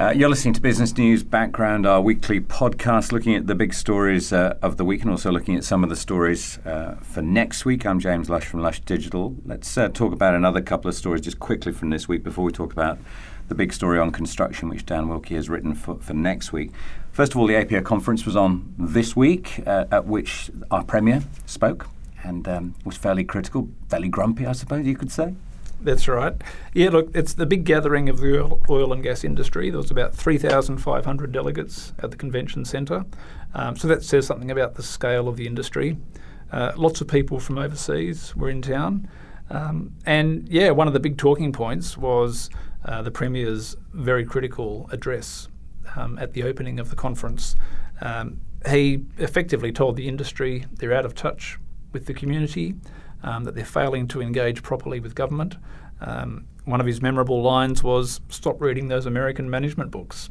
Uh, 0.00 0.12
you're 0.14 0.28
listening 0.28 0.52
to 0.52 0.60
Business 0.60 0.96
News 0.98 1.22
Background, 1.22 1.86
our 1.86 2.00
weekly 2.00 2.40
podcast 2.40 3.12
looking 3.12 3.36
at 3.36 3.46
the 3.46 3.54
big 3.54 3.72
stories 3.72 4.32
uh, 4.32 4.58
of 4.60 4.76
the 4.76 4.84
week 4.84 5.02
and 5.02 5.10
also 5.12 5.30
looking 5.30 5.54
at 5.54 5.62
some 5.62 5.84
of 5.84 5.88
the 5.88 5.94
stories 5.94 6.58
uh, 6.66 6.96
for 7.00 7.22
next 7.22 7.64
week. 7.64 7.86
I'm 7.86 8.00
James 8.00 8.28
Lush 8.28 8.44
from 8.44 8.60
Lush 8.60 8.80
Digital. 8.80 9.36
Let's 9.46 9.78
uh, 9.78 9.88
talk 9.90 10.12
about 10.12 10.34
another 10.34 10.60
couple 10.60 10.88
of 10.88 10.96
stories 10.96 11.20
just 11.20 11.38
quickly 11.38 11.70
from 11.70 11.90
this 11.90 12.08
week 12.08 12.24
before 12.24 12.44
we 12.44 12.50
talk 12.50 12.72
about 12.72 12.98
the 13.46 13.54
big 13.54 13.72
story 13.72 14.00
on 14.00 14.10
construction, 14.10 14.68
which 14.68 14.84
Dan 14.84 15.08
Wilkie 15.08 15.36
has 15.36 15.48
written 15.48 15.76
for, 15.76 15.94
for 16.00 16.12
next 16.12 16.52
week. 16.52 16.72
First 17.14 17.32
of 17.32 17.38
all, 17.38 17.46
the 17.46 17.54
APPEA 17.54 17.84
conference 17.84 18.26
was 18.26 18.34
on 18.34 18.74
this 18.76 19.14
week, 19.14 19.62
uh, 19.68 19.84
at 19.92 20.04
which 20.04 20.50
our 20.72 20.82
Premier 20.82 21.22
spoke 21.46 21.86
and 22.24 22.48
um, 22.48 22.74
was 22.84 22.96
fairly 22.96 23.22
critical, 23.22 23.68
fairly 23.88 24.08
grumpy, 24.08 24.46
I 24.46 24.50
suppose 24.50 24.84
you 24.84 24.96
could 24.96 25.12
say. 25.12 25.36
That's 25.80 26.08
right. 26.08 26.34
Yeah, 26.72 26.88
look, 26.88 27.12
it's 27.14 27.34
the 27.34 27.46
big 27.46 27.62
gathering 27.62 28.08
of 28.08 28.18
the 28.18 28.40
oil, 28.40 28.60
oil 28.68 28.92
and 28.92 29.00
gas 29.00 29.22
industry. 29.22 29.70
There 29.70 29.78
was 29.78 29.92
about 29.92 30.12
3,500 30.12 31.30
delegates 31.30 31.92
at 32.00 32.10
the 32.10 32.16
convention 32.16 32.64
centre. 32.64 33.04
Um, 33.54 33.76
so 33.76 33.86
that 33.86 34.02
says 34.02 34.26
something 34.26 34.50
about 34.50 34.74
the 34.74 34.82
scale 34.82 35.28
of 35.28 35.36
the 35.36 35.46
industry. 35.46 35.96
Uh, 36.50 36.72
lots 36.74 37.00
of 37.00 37.06
people 37.06 37.38
from 37.38 37.58
overseas 37.58 38.34
were 38.34 38.50
in 38.50 38.60
town. 38.60 39.08
Um, 39.50 39.92
and 40.04 40.48
yeah, 40.48 40.70
one 40.70 40.88
of 40.88 40.94
the 40.94 41.00
big 41.00 41.16
talking 41.16 41.52
points 41.52 41.96
was 41.96 42.50
uh, 42.84 43.02
the 43.02 43.12
Premier's 43.12 43.76
very 43.92 44.24
critical 44.24 44.88
address 44.90 45.46
um, 45.96 46.18
at 46.18 46.32
the 46.32 46.42
opening 46.42 46.80
of 46.80 46.90
the 46.90 46.96
conference. 46.96 47.56
Um, 48.00 48.40
he 48.68 49.04
effectively 49.18 49.72
told 49.72 49.96
the 49.96 50.08
industry 50.08 50.66
they're 50.72 50.94
out 50.94 51.04
of 51.04 51.14
touch 51.14 51.58
with 51.92 52.06
the 52.06 52.14
community 52.14 52.74
um, 53.22 53.44
that 53.44 53.54
they're 53.54 53.64
failing 53.64 54.08
to 54.08 54.20
engage 54.20 54.62
properly 54.62 55.00
with 55.00 55.14
government. 55.14 55.56
Um, 56.00 56.46
one 56.64 56.80
of 56.80 56.86
his 56.86 57.02
memorable 57.02 57.42
lines 57.42 57.82
was, 57.82 58.20
"Stop 58.28 58.60
reading 58.60 58.88
those 58.88 59.06
American 59.06 59.48
management 59.50 59.90
books, 59.90 60.30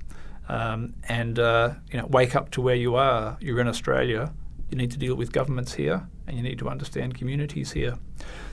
um, 0.49 0.93
and 1.07 1.37
uh, 1.39 1.73
you 1.91 1.99
know, 1.99 2.07
wake 2.07 2.35
up 2.35 2.51
to 2.51 2.61
where 2.61 2.75
you 2.75 2.95
are. 2.95 3.37
You're 3.39 3.59
in 3.59 3.67
Australia. 3.67 4.33
You 4.69 4.77
need 4.77 4.91
to 4.91 4.97
deal 4.97 5.15
with 5.15 5.31
governments 5.31 5.73
here, 5.73 6.07
and 6.27 6.35
you 6.35 6.43
need 6.43 6.59
to 6.59 6.69
understand 6.69 7.15
communities 7.15 7.71
here." 7.71 7.95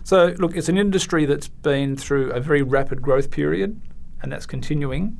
So, 0.02 0.34
look, 0.38 0.56
it's 0.56 0.68
an 0.68 0.78
industry 0.78 1.24
that's 1.26 1.48
been 1.48 1.96
through 1.96 2.32
a 2.32 2.40
very 2.40 2.62
rapid 2.62 3.02
growth 3.02 3.30
period, 3.30 3.80
and 4.22 4.30
that's 4.30 4.46
continuing. 4.46 5.18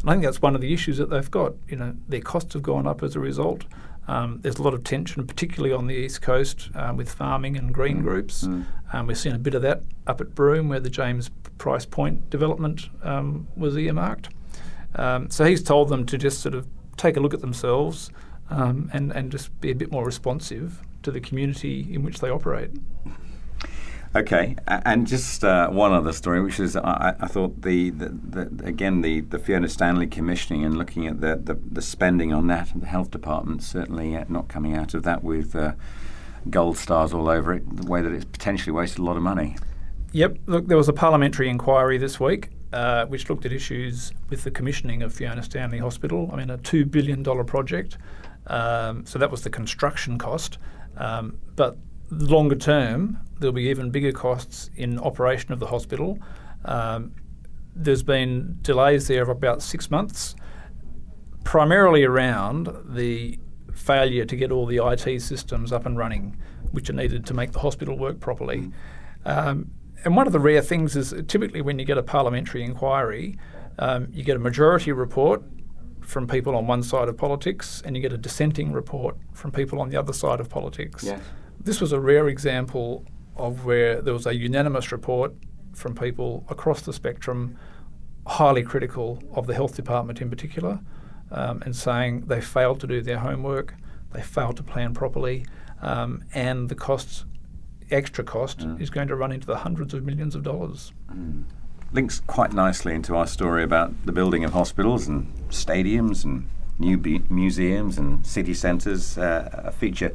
And 0.00 0.10
I 0.10 0.12
think 0.14 0.24
that's 0.24 0.40
one 0.40 0.54
of 0.54 0.60
the 0.60 0.72
issues 0.72 0.98
that 0.98 1.10
they've 1.10 1.30
got. 1.30 1.54
You 1.68 1.76
know, 1.76 1.94
their 2.08 2.20
costs 2.20 2.54
have 2.54 2.62
gone 2.62 2.86
up 2.86 3.02
as 3.02 3.16
a 3.16 3.20
result. 3.20 3.64
Um, 4.06 4.38
there's 4.40 4.58
a 4.58 4.62
lot 4.62 4.72
of 4.72 4.84
tension, 4.84 5.26
particularly 5.26 5.74
on 5.74 5.86
the 5.86 5.94
east 5.94 6.22
coast, 6.22 6.70
um, 6.74 6.96
with 6.96 7.12
farming 7.12 7.56
and 7.56 7.74
green 7.74 7.98
mm. 7.98 8.02
groups. 8.02 8.44
Mm. 8.44 8.64
Um, 8.92 9.06
we've 9.06 9.18
seen 9.18 9.34
a 9.34 9.38
bit 9.38 9.54
of 9.54 9.62
that 9.62 9.82
up 10.06 10.20
at 10.20 10.34
Broome, 10.34 10.68
where 10.68 10.80
the 10.80 10.88
James 10.88 11.30
Price 11.58 11.84
Point 11.84 12.30
development 12.30 12.88
um, 13.02 13.48
was 13.56 13.76
earmarked. 13.76 14.30
Um, 14.94 15.30
so 15.30 15.44
he's 15.44 15.62
told 15.62 15.90
them 15.90 16.06
to 16.06 16.16
just 16.16 16.40
sort 16.40 16.54
of 16.54 16.66
take 16.96 17.16
a 17.16 17.20
look 17.20 17.34
at 17.34 17.40
themselves 17.40 18.10
um, 18.50 18.90
and 18.92 19.12
and 19.12 19.30
just 19.30 19.58
be 19.60 19.70
a 19.70 19.74
bit 19.74 19.92
more 19.92 20.04
responsive 20.04 20.80
to 21.02 21.10
the 21.10 21.20
community 21.20 21.86
in 21.92 22.02
which 22.02 22.20
they 22.20 22.30
operate. 22.30 22.70
Okay, 24.16 24.56
and 24.66 25.06
just 25.06 25.44
uh, 25.44 25.68
one 25.68 25.92
other 25.92 26.12
story, 26.12 26.40
which 26.40 26.58
is 26.58 26.76
I, 26.76 27.14
I 27.20 27.26
thought 27.26 27.60
the, 27.60 27.90
the, 27.90 28.08
the, 28.08 28.66
again 28.66 29.02
the, 29.02 29.20
the 29.20 29.38
Fiona 29.38 29.68
Stanley 29.68 30.06
commissioning 30.06 30.64
and 30.64 30.78
looking 30.78 31.06
at 31.06 31.20
the, 31.20 31.36
the, 31.36 31.58
the 31.70 31.82
spending 31.82 32.32
on 32.32 32.46
that, 32.46 32.72
and 32.72 32.82
the 32.82 32.86
health 32.86 33.10
department 33.10 33.62
certainly 33.62 34.16
uh, 34.16 34.24
not 34.28 34.48
coming 34.48 34.74
out 34.74 34.94
of 34.94 35.02
that 35.02 35.22
with 35.22 35.54
uh, 35.54 35.72
gold 36.48 36.78
stars 36.78 37.12
all 37.12 37.28
over 37.28 37.52
it. 37.52 37.76
The 37.76 37.86
way 37.86 38.00
that 38.00 38.12
it's 38.12 38.24
potentially 38.24 38.72
wasted 38.72 39.00
a 39.00 39.02
lot 39.02 39.18
of 39.18 39.22
money. 39.22 39.56
Yep, 40.12 40.38
look, 40.46 40.66
there 40.68 40.78
was 40.78 40.88
a 40.88 40.94
parliamentary 40.94 41.50
inquiry 41.50 41.98
this 41.98 42.18
week. 42.18 42.50
Uh, 42.70 43.06
which 43.06 43.30
looked 43.30 43.46
at 43.46 43.52
issues 43.52 44.12
with 44.28 44.44
the 44.44 44.50
commissioning 44.50 45.02
of 45.02 45.10
Fiona 45.10 45.42
Stanley 45.42 45.78
Hospital. 45.78 46.28
I 46.30 46.36
mean, 46.36 46.50
a 46.50 46.58
$2 46.58 46.90
billion 46.90 47.24
project. 47.46 47.96
Um, 48.46 49.06
so 49.06 49.18
that 49.18 49.30
was 49.30 49.40
the 49.40 49.48
construction 49.48 50.18
cost. 50.18 50.58
Um, 50.98 51.38
but 51.56 51.78
longer 52.10 52.56
term, 52.56 53.18
there'll 53.38 53.52
be 53.52 53.64
even 53.64 53.90
bigger 53.90 54.12
costs 54.12 54.70
in 54.76 54.98
operation 54.98 55.52
of 55.52 55.60
the 55.60 55.66
hospital. 55.66 56.18
Um, 56.64 57.14
there's 57.74 58.02
been 58.02 58.58
delays 58.62 59.06
there 59.08 59.22
of 59.22 59.28
about 59.28 59.62
six 59.62 59.90
months, 59.90 60.34
primarily 61.44 62.04
around 62.04 62.68
the 62.84 63.38
failure 63.74 64.24
to 64.24 64.36
get 64.36 64.50
all 64.50 64.66
the 64.66 64.78
IT 64.78 65.20
systems 65.22 65.72
up 65.72 65.86
and 65.86 65.96
running, 65.96 66.36
which 66.72 66.90
are 66.90 66.94
needed 66.94 67.24
to 67.26 67.34
make 67.34 67.52
the 67.52 67.60
hospital 67.60 67.96
work 67.96 68.20
properly. 68.20 68.70
Um, 69.24 69.70
and 70.04 70.16
one 70.16 70.26
of 70.26 70.32
the 70.32 70.40
rare 70.40 70.62
things 70.62 70.96
is 70.96 71.14
typically 71.26 71.60
when 71.60 71.78
you 71.78 71.84
get 71.84 71.98
a 71.98 72.02
parliamentary 72.02 72.64
inquiry, 72.64 73.38
um, 73.78 74.08
you 74.12 74.24
get 74.24 74.36
a 74.36 74.40
majority 74.40 74.92
report 74.92 75.42
from 76.00 76.26
people 76.26 76.56
on 76.56 76.66
one 76.66 76.82
side 76.82 77.08
of 77.08 77.16
politics, 77.16 77.82
and 77.84 77.94
you 77.94 78.00
get 78.02 78.12
a 78.12 78.18
dissenting 78.18 78.72
report 78.72 79.16
from 79.34 79.52
people 79.52 79.80
on 79.80 79.90
the 79.90 79.96
other 79.96 80.12
side 80.12 80.40
of 80.40 80.48
politics. 80.48 81.04
This 81.60 81.80
was 81.80 81.92
a 81.92 82.00
rare 82.00 82.28
example 82.28 83.04
of 83.38 83.64
where 83.64 84.00
there 84.02 84.12
was 84.12 84.26
a 84.26 84.34
unanimous 84.34 84.92
report 84.92 85.32
from 85.74 85.94
people 85.94 86.44
across 86.48 86.82
the 86.82 86.92
spectrum, 86.92 87.56
highly 88.26 88.62
critical 88.62 89.22
of 89.34 89.46
the 89.46 89.54
health 89.54 89.76
department 89.76 90.20
in 90.20 90.28
particular, 90.28 90.80
um, 91.30 91.62
and 91.64 91.74
saying 91.74 92.22
they 92.26 92.40
failed 92.40 92.80
to 92.80 92.86
do 92.86 93.00
their 93.00 93.18
homework, 93.18 93.74
they 94.12 94.22
failed 94.22 94.56
to 94.56 94.62
plan 94.62 94.92
properly, 94.92 95.46
um, 95.82 96.22
and 96.34 96.68
the 96.68 96.74
costs, 96.74 97.24
extra 97.90 98.24
cost, 98.24 98.58
Mm. 98.60 98.80
is 98.80 98.90
going 98.90 99.08
to 99.08 99.14
run 99.16 99.32
into 99.32 99.46
the 99.46 99.56
hundreds 99.58 99.94
of 99.94 100.04
millions 100.04 100.34
of 100.34 100.42
dollars. 100.42 100.92
links 101.90 102.20
quite 102.26 102.52
nicely 102.52 102.94
into 102.94 103.16
our 103.16 103.26
story 103.26 103.62
about 103.62 103.94
the 104.04 104.12
building 104.12 104.44
of 104.44 104.52
hospitals 104.52 105.08
and 105.08 105.26
stadiums 105.48 106.22
and 106.22 106.46
new 106.78 106.98
be- 106.98 107.22
museums 107.30 107.96
and 107.96 108.26
city 108.26 108.52
centres. 108.52 109.16
Uh, 109.16 109.48
a 109.64 109.72
feature 109.72 110.12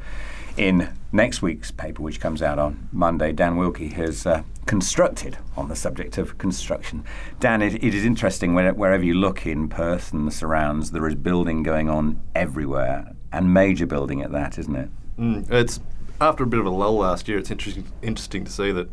in 0.58 0.90
next 1.12 1.42
week's 1.42 1.72
paper, 1.72 2.02
which 2.02 2.20
comes 2.20 2.42
out 2.42 2.60
on 2.60 2.90
Monday. 2.92 3.32
Dan 3.32 3.58
Wilkie 3.58 3.90
has 3.90 4.26
uh, 4.26 4.44
constructed 4.66 5.38
on 5.56 5.68
the 5.68 5.76
subject 5.76 6.18
of 6.18 6.38
construction. 6.38 7.04
Dan, 7.40 7.62
it, 7.62 7.76
it 7.84 7.94
is 7.94 8.06
interesting 8.06 8.54
when, 8.54 8.76
wherever 8.76 9.04
you 9.04 9.14
look 9.14 9.46
in 9.46 9.68
Perth 9.68 10.14
and 10.14 10.28
the 10.28 10.32
surrounds, 10.32 10.92
there 10.92 11.08
is 11.08 11.16
building 11.16 11.64
going 11.64 11.90
on 11.90 12.22
everywhere, 12.36 13.14
and 13.32 13.54
major 13.54 13.86
building 13.86 14.22
at 14.22 14.32
that, 14.32 14.58
isn't 14.58 14.76
it? 14.76 14.90
Mm, 15.18 15.52
it's 15.52 15.80
after 16.22 16.44
a 16.44 16.48
bit 16.48 16.60
of 16.60 16.66
a 16.66 16.70
lull 16.70 16.98
last 16.98 17.28
year. 17.28 17.38
It's 17.38 17.52
interesting 17.52 17.86
interesting 18.02 18.46
to 18.46 18.52
see 18.52 18.72
that 18.72 18.90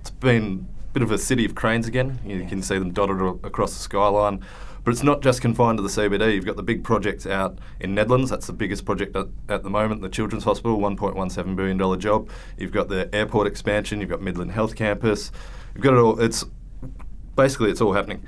it's 0.00 0.10
been 0.10 0.66
a 0.90 0.92
bit 0.92 1.02
of 1.02 1.10
a 1.10 1.18
city 1.18 1.44
of 1.44 1.54
cranes 1.54 1.86
again. 1.86 2.18
You 2.24 2.44
can 2.46 2.62
see 2.62 2.78
them 2.78 2.92
dotted 2.92 3.20
across 3.44 3.74
the 3.74 3.80
skyline. 3.80 4.44
But 4.84 4.90
it's 4.92 5.02
not 5.02 5.22
just 5.22 5.40
confined 5.40 5.78
to 5.78 5.82
the 5.82 5.88
CBD. 5.88 6.34
You've 6.34 6.44
got 6.44 6.56
the 6.56 6.62
big 6.62 6.84
projects 6.84 7.26
out 7.26 7.58
in 7.80 7.94
Nedlands. 7.94 8.28
That's 8.28 8.46
the 8.46 8.52
biggest 8.52 8.84
project 8.84 9.16
at, 9.16 9.28
at 9.48 9.62
the 9.62 9.70
moment. 9.70 10.02
The 10.02 10.10
Children's 10.10 10.44
Hospital, 10.44 10.78
$1.17 10.78 11.56
billion 11.56 12.00
job. 12.00 12.28
You've 12.58 12.72
got 12.72 12.88
the 12.88 13.12
airport 13.14 13.46
expansion. 13.46 14.00
You've 14.00 14.10
got 14.10 14.20
Midland 14.20 14.52
Health 14.52 14.76
Campus. 14.76 15.32
You've 15.74 15.82
got 15.82 15.94
it 15.94 15.98
all. 15.98 16.20
It's 16.20 16.44
basically 17.34 17.70
it's 17.70 17.80
all 17.80 17.94
happening. 17.94 18.22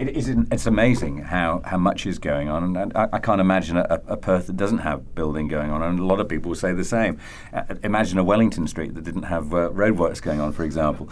It 0.00 0.16
is, 0.16 0.28
it's 0.28 0.64
amazing 0.64 1.18
how, 1.18 1.60
how 1.62 1.76
much 1.76 2.06
is 2.06 2.18
going 2.18 2.48
on, 2.48 2.74
and 2.74 2.96
I, 2.96 3.08
I 3.12 3.18
can't 3.18 3.38
imagine 3.38 3.76
a, 3.76 4.00
a 4.06 4.16
Perth 4.16 4.46
that 4.46 4.56
doesn't 4.56 4.78
have 4.78 5.14
building 5.14 5.46
going 5.46 5.70
on, 5.70 5.82
and 5.82 6.00
a 6.00 6.04
lot 6.06 6.20
of 6.20 6.28
people 6.28 6.54
say 6.54 6.72
the 6.72 6.86
same. 6.86 7.18
Uh, 7.52 7.64
imagine 7.84 8.18
a 8.18 8.24
Wellington 8.24 8.66
Street 8.66 8.94
that 8.94 9.04
didn't 9.04 9.24
have 9.24 9.52
uh, 9.52 9.68
roadworks 9.68 10.22
going 10.22 10.40
on, 10.40 10.52
for 10.52 10.64
example. 10.64 11.10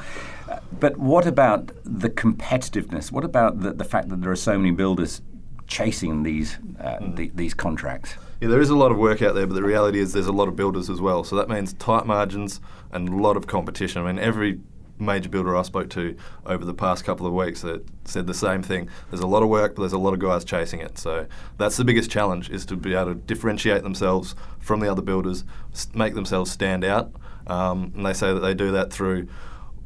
Uh, 0.49 0.61
but 0.80 0.97
what 0.97 1.26
about 1.26 1.71
the 1.85 2.09
competitiveness? 2.09 3.12
What 3.12 3.25
about 3.25 3.61
the, 3.61 3.75
the 3.75 3.85
fact 3.85 4.09
that 4.09 4.23
there 4.23 4.30
are 4.30 4.37
so 4.37 4.57
many 4.57 4.71
builders 4.71 5.21
chasing 5.66 6.23
these 6.23 6.57
uh, 6.80 6.97
the, 7.14 7.30
these 7.35 7.52
contracts? 7.52 8.14
Yeah, 8.40 8.49
there 8.49 8.62
is 8.62 8.71
a 8.71 8.76
lot 8.76 8.90
of 8.90 8.97
work 8.97 9.21
out 9.21 9.35
there, 9.35 9.47
but 9.47 9.52
the 9.52 9.62
reality 9.62 9.99
is 9.99 10.14
there's 10.14 10.28
a 10.28 10.33
lot 10.33 10.49
of 10.49 10.57
builders 10.57 10.88
as 10.88 10.99
well. 10.99 11.25
So 11.25 11.37
that 11.37 11.50
means 11.50 11.75
tight 11.75 12.07
margins 12.07 12.59
and 12.90 13.11
a 13.11 13.16
lot 13.16 13.37
of 13.37 13.47
competition. 13.47 14.00
I 14.00 14.07
mean, 14.11 14.18
every 14.18 14.61
major 14.99 15.28
builder 15.28 15.57
I 15.57 15.62
spoke 15.62 15.90
to 15.90 16.17
over 16.47 16.64
the 16.64 16.75
past 16.75 17.05
couple 17.05 17.26
of 17.26 17.33
weeks 17.33 17.62
that 17.62 17.85
said 18.05 18.26
the 18.26 18.35
same 18.35 18.62
thing. 18.62 18.88
There's 19.11 19.21
a 19.23 19.26
lot 19.26 19.43
of 19.43 19.49
work, 19.49 19.75
but 19.75 19.83
there's 19.83 19.93
a 19.93 19.99
lot 19.99 20.14
of 20.14 20.21
guys 20.21 20.45
chasing 20.45 20.81
it. 20.81 20.99
So 20.99 21.26
that's 21.57 21.76
the 21.76 21.85
biggest 21.85 22.11
challenge 22.11 22.50
is 22.50 22.67
to 22.67 22.76
be 22.76 22.95
able 22.95 23.07
to 23.07 23.14
differentiate 23.14 23.83
themselves 23.83 24.35
from 24.61 24.81
the 24.81 24.90
other 24.90 25.02
builders, 25.02 25.45
make 25.95 26.14
themselves 26.14 26.50
stand 26.50 26.85
out. 26.85 27.12
Um, 27.47 27.93
and 27.97 28.05
they 28.05 28.12
say 28.12 28.33
that 28.33 28.40
they 28.40 28.55
do 28.55 28.73
that 28.73 28.93
through 28.93 29.28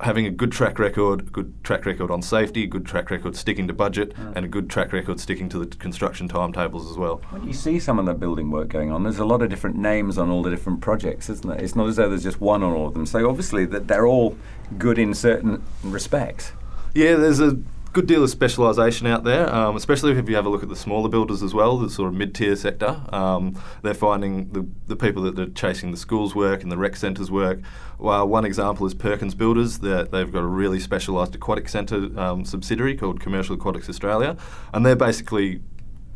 having 0.03 0.27
a 0.27 0.31
good 0.31 0.51
track 0.51 0.79
record, 0.79 1.33
good 1.33 1.53
track 1.63 1.87
record 1.87 2.11
on 2.11 2.21
safety, 2.21 2.67
good 2.67 2.85
track 2.85 3.11
record 3.11 3.37
sticking 3.37 3.69
to 3.69 3.73
budget, 3.73 4.15
mm. 4.15 4.37
and 4.37 4.45
a 4.45 4.49
good 4.49 4.69
track 4.69 4.93
record 4.93 5.21
sticking 5.21 5.49
to 5.49 5.59
the 5.59 5.67
construction 5.77 6.29
timetables 6.29 6.91
as 6.91 6.99
well. 6.99 7.23
When 7.31 7.47
you 7.47 7.55
see 7.55 7.79
some 7.79 7.99
of 7.99 8.07
the 8.07 8.15
building 8.15 8.51
work 8.51 8.69
going 8.69 8.91
on, 8.91 9.05
there's 9.05 9.21
a 9.21 9.25
lot 9.25 9.43
of 9.43 9.49
different 9.49 9.77
names 9.77 10.19
on 10.19 10.29
all 10.29 10.43
the 10.43 10.51
different 10.51 10.81
projects, 10.81 11.31
isn't 11.31 11.49
there? 11.49 11.59
It's 11.59 11.77
not 11.77 11.89
as 11.89 11.97
though 11.97 12.09
there's 12.09 12.25
just 12.25 12.41
one 12.41 12.63
on 12.63 12.73
all 12.73 12.89
of 12.89 12.95
them. 12.95 13.07
So 13.07 13.29
obviously 13.29 13.65
that 13.67 13.87
they're 13.87 14.07
all 14.07 14.37
good 14.77 14.99
in 14.99 15.15
certain 15.15 15.63
respects. 15.85 16.53
Yeah, 16.95 17.15
there's 17.17 17.41
a 17.41 17.57
good 17.93 18.07
deal 18.07 18.25
of 18.25 18.31
specialisation 18.31 19.07
out 19.07 19.23
there, 19.25 19.53
um, 19.55 19.77
especially 19.77 20.13
if 20.13 20.29
you 20.29 20.35
have 20.35 20.47
a 20.47 20.49
look 20.49 20.63
at 20.63 20.69
the 20.69 20.77
smaller 20.77 21.09
builders 21.09 21.43
as 21.43 21.53
well, 21.53 21.77
the 21.77 21.91
sort 21.91 22.09
of 22.09 22.15
mid-tier 22.15 22.57
sector. 22.57 23.01
Um, 23.13 23.61
they're 23.83 23.93
finding 23.93 24.51
the, 24.53 24.67
the 24.87 24.97
people 24.97 25.23
that 25.25 25.39
are 25.39 25.51
chasing 25.51 25.91
the 25.91 25.97
schools 25.97 26.35
work 26.35 26.63
and 26.63 26.73
the 26.73 26.79
rec 26.79 26.97
centres 26.97 27.31
work. 27.31 27.61
Well, 27.99 28.27
one 28.27 28.45
example 28.45 28.87
is 28.87 28.95
Perkins 28.95 29.35
Builders. 29.35 29.79
They're, 29.79 30.05
they've 30.05 30.33
got 30.33 30.43
a 30.43 30.47
really 30.47 30.81
specialised 30.81 31.35
aquatic 31.35 31.69
centre 31.69 32.19
um, 32.19 32.45
subsidiary 32.45 32.97
called 32.97 33.21
Commercial 33.21 33.55
Aquatics 33.57 33.89
Australia, 33.89 34.37
and 34.73 34.87
they're 34.87 34.97
basically 34.97 35.61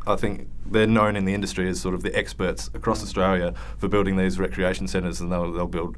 I 0.07 0.15
think 0.15 0.47
they're 0.65 0.87
known 0.87 1.17
in 1.17 1.25
the 1.25 1.33
industry 1.33 1.67
as 1.67 1.81
sort 1.81 1.93
of 1.93 2.01
the 2.01 2.15
experts 2.17 2.69
across 2.73 3.03
Australia 3.03 3.53
for 3.77 3.89
building 3.89 4.15
these 4.15 4.39
recreation 4.39 4.87
centres, 4.87 5.19
and 5.19 5.29
they'll, 5.31 5.51
they'll 5.51 5.67
build 5.67 5.97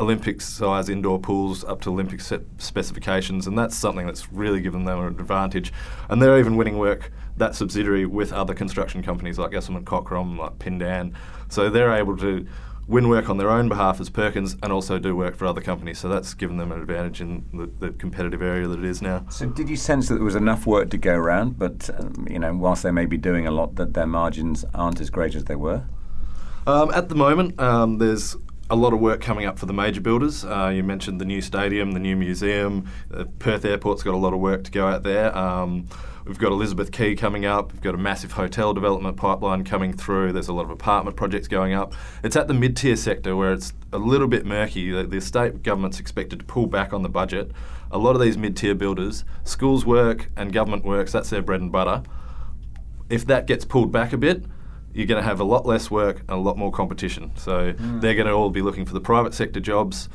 Olympic 0.00 0.40
size 0.40 0.88
indoor 0.88 1.18
pools 1.18 1.64
up 1.64 1.80
to 1.82 1.90
Olympic 1.90 2.20
specifications, 2.20 3.46
and 3.46 3.58
that's 3.58 3.76
something 3.76 4.06
that's 4.06 4.32
really 4.32 4.60
given 4.60 4.84
them 4.84 4.98
an 5.00 5.06
advantage. 5.06 5.72
And 6.08 6.22
they're 6.22 6.38
even 6.38 6.56
winning 6.56 6.78
work 6.78 7.10
that 7.36 7.54
subsidiary 7.54 8.06
with 8.06 8.32
other 8.32 8.54
construction 8.54 9.02
companies 9.02 9.38
like 9.38 9.52
Esselman 9.52 9.84
Cockram, 9.84 10.38
like 10.38 10.58
Pindan. 10.58 11.14
So 11.48 11.70
they're 11.70 11.92
able 11.92 12.16
to 12.18 12.46
win 12.88 13.08
work 13.08 13.28
on 13.28 13.36
their 13.36 13.50
own 13.50 13.68
behalf 13.68 14.00
as 14.00 14.08
Perkins 14.08 14.56
and 14.62 14.72
also 14.72 14.98
do 14.98 15.14
work 15.14 15.36
for 15.36 15.46
other 15.46 15.60
companies. 15.60 15.98
So 15.98 16.08
that's 16.08 16.32
given 16.32 16.56
them 16.56 16.72
an 16.72 16.80
advantage 16.80 17.20
in 17.20 17.44
the, 17.52 17.86
the 17.86 17.92
competitive 17.92 18.40
area 18.40 18.66
that 18.66 18.78
it 18.78 18.84
is 18.84 19.02
now. 19.02 19.26
So 19.30 19.46
did 19.46 19.68
you 19.68 19.76
sense 19.76 20.08
that 20.08 20.14
there 20.14 20.24
was 20.24 20.34
enough 20.34 20.66
work 20.66 20.88
to 20.90 20.98
go 20.98 21.14
around, 21.14 21.58
but 21.58 21.90
um, 21.98 22.26
you 22.30 22.38
know, 22.38 22.54
whilst 22.54 22.82
they 22.82 22.90
may 22.90 23.04
be 23.04 23.18
doing 23.18 23.46
a 23.46 23.50
lot, 23.50 23.76
that 23.76 23.92
their 23.92 24.06
margins 24.06 24.64
aren't 24.74 25.00
as 25.00 25.10
great 25.10 25.34
as 25.34 25.44
they 25.44 25.56
were? 25.56 25.84
Um, 26.66 26.90
at 26.92 27.08
the 27.08 27.14
moment, 27.14 27.60
um, 27.60 27.98
there's 27.98 28.36
a 28.70 28.76
lot 28.76 28.92
of 28.92 29.00
work 29.00 29.20
coming 29.20 29.46
up 29.46 29.58
for 29.58 29.66
the 29.66 29.72
major 29.72 30.00
builders. 30.00 30.44
Uh, 30.44 30.70
you 30.74 30.82
mentioned 30.82 31.20
the 31.20 31.24
new 31.24 31.40
stadium, 31.40 31.92
the 31.92 32.00
new 32.00 32.16
museum. 32.16 32.88
Uh, 33.12 33.24
Perth 33.38 33.64
Airport's 33.64 34.02
got 34.02 34.14
a 34.14 34.18
lot 34.18 34.34
of 34.34 34.40
work 34.40 34.64
to 34.64 34.70
go 34.70 34.86
out 34.86 35.02
there. 35.04 35.34
Um, 35.36 35.86
we've 36.26 36.38
got 36.38 36.52
Elizabeth 36.52 36.92
Quay 36.92 37.14
coming 37.14 37.46
up. 37.46 37.72
We've 37.72 37.80
got 37.80 37.94
a 37.94 37.98
massive 37.98 38.32
hotel 38.32 38.74
development 38.74 39.16
pipeline 39.16 39.64
coming 39.64 39.94
through. 39.94 40.32
There's 40.32 40.48
a 40.48 40.52
lot 40.52 40.64
of 40.64 40.70
apartment 40.70 41.16
projects 41.16 41.48
going 41.48 41.72
up. 41.72 41.94
It's 42.22 42.36
at 42.36 42.46
the 42.46 42.54
mid-tier 42.54 42.96
sector 42.96 43.34
where 43.34 43.54
it's 43.54 43.72
a 43.92 43.98
little 43.98 44.28
bit 44.28 44.44
murky. 44.44 44.90
The, 44.90 45.04
the 45.04 45.20
state 45.22 45.62
government's 45.62 45.98
expected 45.98 46.40
to 46.40 46.44
pull 46.44 46.66
back 46.66 46.92
on 46.92 47.02
the 47.02 47.08
budget. 47.08 47.52
A 47.90 47.96
lot 47.96 48.14
of 48.14 48.20
these 48.20 48.36
mid-tier 48.36 48.74
builders, 48.74 49.24
schools 49.44 49.86
work 49.86 50.30
and 50.36 50.52
government 50.52 50.84
works. 50.84 51.10
That's 51.12 51.30
their 51.30 51.40
bread 51.40 51.62
and 51.62 51.72
butter. 51.72 52.02
If 53.08 53.24
that 53.28 53.46
gets 53.46 53.64
pulled 53.64 53.90
back 53.90 54.12
a 54.12 54.18
bit, 54.18 54.44
you're 54.94 55.06
going 55.06 55.22
to 55.22 55.28
have 55.28 55.40
a 55.40 55.44
lot 55.44 55.66
less 55.66 55.90
work 55.90 56.20
and 56.20 56.30
a 56.30 56.36
lot 56.36 56.56
more 56.56 56.72
competition. 56.72 57.30
So 57.36 57.74
they're 57.78 58.14
going 58.14 58.26
to 58.26 58.32
all 58.32 58.50
be 58.50 58.62
looking 58.62 58.84
for 58.84 58.94
the 58.94 59.00
private 59.00 59.34
sector 59.34 59.60
jobs, 59.60 60.08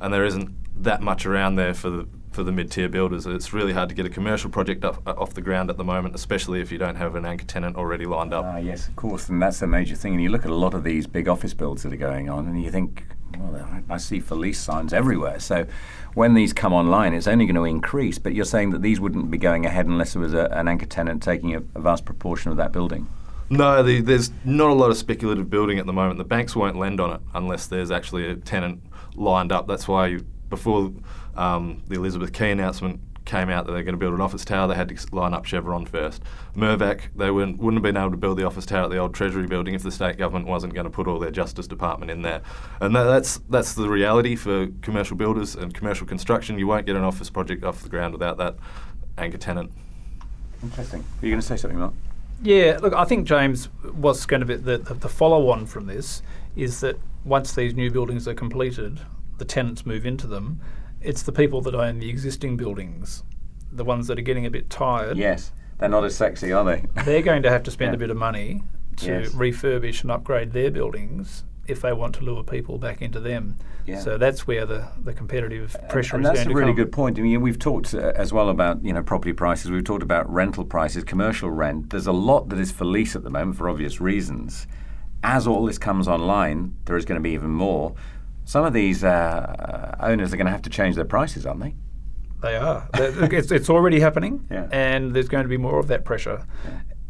and 0.00 0.12
there 0.12 0.24
isn't 0.24 0.50
that 0.82 1.00
much 1.00 1.24
around 1.26 1.56
there 1.56 1.74
for 1.74 1.90
the 1.90 2.08
for 2.32 2.42
the 2.42 2.52
mid-tier 2.52 2.90
builders. 2.90 3.24
It's 3.24 3.54
really 3.54 3.72
hard 3.72 3.88
to 3.88 3.94
get 3.94 4.04
a 4.04 4.10
commercial 4.10 4.50
project 4.50 4.84
off, 4.84 5.00
off 5.06 5.32
the 5.32 5.40
ground 5.40 5.70
at 5.70 5.78
the 5.78 5.84
moment, 5.84 6.14
especially 6.14 6.60
if 6.60 6.70
you 6.70 6.76
don't 6.76 6.96
have 6.96 7.14
an 7.14 7.24
anchor 7.24 7.46
tenant 7.46 7.76
already 7.76 8.04
lined 8.04 8.34
up. 8.34 8.44
Ah, 8.44 8.58
yes, 8.58 8.88
of 8.88 8.94
course, 8.94 9.30
and 9.30 9.40
that's 9.40 9.62
a 9.62 9.66
major 9.66 9.96
thing. 9.96 10.12
And 10.12 10.22
you 10.22 10.28
look 10.28 10.44
at 10.44 10.50
a 10.50 10.54
lot 10.54 10.74
of 10.74 10.84
these 10.84 11.06
big 11.06 11.28
office 11.28 11.54
builds 11.54 11.82
that 11.84 11.94
are 11.94 11.96
going 11.96 12.28
on, 12.28 12.46
and 12.46 12.62
you 12.62 12.70
think, 12.70 13.06
well, 13.38 13.56
I 13.56 13.94
I 13.94 13.96
see 13.96 14.20
for 14.20 14.34
lease 14.34 14.60
signs 14.60 14.92
everywhere. 14.92 15.40
So 15.40 15.66
when 16.12 16.34
these 16.34 16.52
come 16.52 16.74
online, 16.74 17.14
it's 17.14 17.26
only 17.26 17.46
going 17.46 17.56
to 17.56 17.64
increase. 17.64 18.18
But 18.18 18.34
you're 18.34 18.44
saying 18.44 18.70
that 18.72 18.82
these 18.82 19.00
wouldn't 19.00 19.30
be 19.30 19.38
going 19.38 19.64
ahead 19.64 19.86
unless 19.86 20.12
there 20.12 20.20
was 20.20 20.34
a, 20.34 20.46
an 20.52 20.68
anchor 20.68 20.84
tenant 20.84 21.22
taking 21.22 21.54
a, 21.54 21.62
a 21.74 21.80
vast 21.80 22.04
proportion 22.04 22.50
of 22.50 22.58
that 22.58 22.70
building. 22.70 23.08
No, 23.48 23.82
the, 23.82 24.00
there's 24.00 24.30
not 24.44 24.70
a 24.70 24.74
lot 24.74 24.90
of 24.90 24.96
speculative 24.96 25.48
building 25.48 25.78
at 25.78 25.86
the 25.86 25.92
moment. 25.92 26.18
The 26.18 26.24
banks 26.24 26.56
won't 26.56 26.76
lend 26.76 27.00
on 27.00 27.12
it 27.12 27.20
unless 27.34 27.66
there's 27.66 27.90
actually 27.90 28.28
a 28.28 28.36
tenant 28.36 28.80
lined 29.14 29.52
up. 29.52 29.68
That's 29.68 29.86
why 29.86 30.08
you, 30.08 30.26
before 30.48 30.92
um, 31.36 31.82
the 31.86 31.94
Elizabeth 31.94 32.32
Quay 32.32 32.50
announcement 32.50 33.00
came 33.24 33.50
out 33.50 33.66
that 33.66 33.72
they're 33.72 33.82
going 33.82 33.94
to 33.94 33.98
build 33.98 34.14
an 34.14 34.20
office 34.20 34.44
tower, 34.44 34.68
they 34.68 34.74
had 34.74 34.88
to 34.88 35.14
line 35.14 35.34
up 35.34 35.44
Chevron 35.44 35.84
first. 35.84 36.22
Mirvac, 36.56 37.08
they 37.14 37.30
wouldn't, 37.30 37.58
wouldn't 37.58 37.78
have 37.78 37.82
been 37.82 38.00
able 38.00 38.12
to 38.12 38.16
build 38.16 38.38
the 38.38 38.44
office 38.44 38.64
tower 38.64 38.84
at 38.84 38.90
the 38.90 38.98
old 38.98 39.14
Treasury 39.14 39.46
building 39.46 39.74
if 39.74 39.82
the 39.82 39.90
state 39.90 40.16
government 40.16 40.46
wasn't 40.46 40.74
going 40.74 40.84
to 40.84 40.90
put 40.90 41.06
all 41.06 41.18
their 41.18 41.30
Justice 41.30 41.66
Department 41.66 42.10
in 42.10 42.22
there. 42.22 42.40
And 42.80 42.94
that, 42.94 43.04
that's 43.04 43.38
that's 43.50 43.74
the 43.74 43.88
reality 43.88 44.36
for 44.36 44.68
commercial 44.80 45.16
builders 45.16 45.56
and 45.56 45.74
commercial 45.74 46.06
construction. 46.06 46.58
You 46.58 46.66
won't 46.66 46.86
get 46.86 46.96
an 46.96 47.02
office 47.02 47.30
project 47.30 47.64
off 47.64 47.82
the 47.82 47.88
ground 47.88 48.12
without 48.12 48.38
that 48.38 48.56
anchor 49.18 49.38
tenant. 49.38 49.72
Interesting. 50.62 51.00
Are 51.00 51.26
you 51.26 51.32
going 51.32 51.40
to 51.40 51.46
say 51.46 51.56
something, 51.56 51.78
Mark? 51.78 51.94
Yeah, 52.42 52.78
look, 52.82 52.92
I 52.92 53.04
think 53.04 53.26
James 53.26 53.68
was 53.94 54.26
going 54.26 54.40
to 54.40 54.46
be 54.46 54.56
the, 54.56 54.78
the, 54.78 54.94
the 54.94 55.08
follow 55.08 55.48
on 55.50 55.66
from 55.66 55.86
this 55.86 56.22
is 56.54 56.80
that 56.80 56.98
once 57.24 57.54
these 57.54 57.74
new 57.74 57.90
buildings 57.90 58.28
are 58.28 58.34
completed, 58.34 59.00
the 59.38 59.44
tenants 59.44 59.84
move 59.86 60.06
into 60.06 60.26
them, 60.26 60.60
it's 61.00 61.22
the 61.22 61.32
people 61.32 61.60
that 61.62 61.74
own 61.74 61.98
the 61.98 62.08
existing 62.08 62.56
buildings, 62.56 63.22
the 63.72 63.84
ones 63.84 64.06
that 64.06 64.18
are 64.18 64.22
getting 64.22 64.46
a 64.46 64.50
bit 64.50 64.68
tired. 64.70 65.16
Yes, 65.16 65.52
they're 65.78 65.88
not 65.88 66.04
as 66.04 66.14
sexy, 66.16 66.52
are 66.52 66.64
they? 66.64 66.84
They're 67.04 67.22
going 67.22 67.42
to 67.42 67.50
have 67.50 67.62
to 67.64 67.70
spend 67.70 67.90
Yeah. 67.92 67.96
a 67.96 67.98
bit 67.98 68.10
of 68.10 68.16
money 68.16 68.62
to 68.96 69.06
Yes. 69.06 69.28
refurbish 69.30 70.02
and 70.02 70.10
upgrade 70.10 70.52
their 70.52 70.70
buildings 70.70 71.44
if 71.68 71.80
they 71.82 71.92
want 71.92 72.14
to 72.16 72.24
lure 72.24 72.42
people 72.44 72.78
back 72.78 73.02
into 73.02 73.20
them. 73.20 73.56
Yeah. 73.86 74.00
So 74.00 74.18
that's 74.18 74.46
where 74.46 74.66
the, 74.66 74.88
the 75.04 75.12
competitive 75.12 75.76
pressure 75.88 76.18
is 76.20 76.26
standing. 76.26 76.26
and 76.26 76.36
is 76.36 76.44
that's 76.44 76.50
a 76.50 76.54
really 76.54 76.72
good 76.72 76.90
point. 76.92 77.18
I 77.18 77.22
mean, 77.22 77.40
we've 77.40 77.58
talked 77.58 77.94
uh, 77.94 78.12
as 78.16 78.32
well 78.32 78.48
about 78.48 78.84
you 78.84 78.92
know 78.92 79.02
property 79.02 79.32
prices. 79.32 79.70
We've 79.70 79.84
talked 79.84 80.02
about 80.02 80.28
rental 80.32 80.64
prices, 80.64 81.04
commercial 81.04 81.50
rent. 81.50 81.90
There's 81.90 82.06
a 82.06 82.12
lot 82.12 82.48
that 82.48 82.58
is 82.58 82.72
for 82.72 82.84
lease 82.84 83.14
at 83.16 83.22
the 83.22 83.30
moment 83.30 83.56
for 83.56 83.68
obvious 83.68 84.00
reasons. 84.00 84.66
As 85.22 85.46
all 85.46 85.64
this 85.64 85.78
comes 85.78 86.08
online, 86.08 86.76
there 86.84 86.96
is 86.96 87.04
going 87.04 87.16
to 87.20 87.22
be 87.22 87.30
even 87.30 87.50
more. 87.50 87.94
Some 88.44 88.64
of 88.64 88.72
these 88.72 89.02
uh, 89.02 89.96
owners 90.00 90.32
are 90.32 90.36
going 90.36 90.46
to 90.46 90.52
have 90.52 90.62
to 90.62 90.70
change 90.70 90.94
their 90.94 91.04
prices, 91.04 91.46
aren't 91.46 91.60
they? 91.60 91.74
They 92.42 92.56
are. 92.56 92.88
It's, 92.94 93.50
it's 93.50 93.70
already 93.70 93.98
happening, 93.98 94.46
Yeah. 94.50 94.68
and 94.70 95.14
there's 95.14 95.28
going 95.28 95.42
to 95.44 95.48
be 95.48 95.56
more 95.56 95.78
of 95.80 95.88
that 95.88 96.04
pressure. 96.04 96.46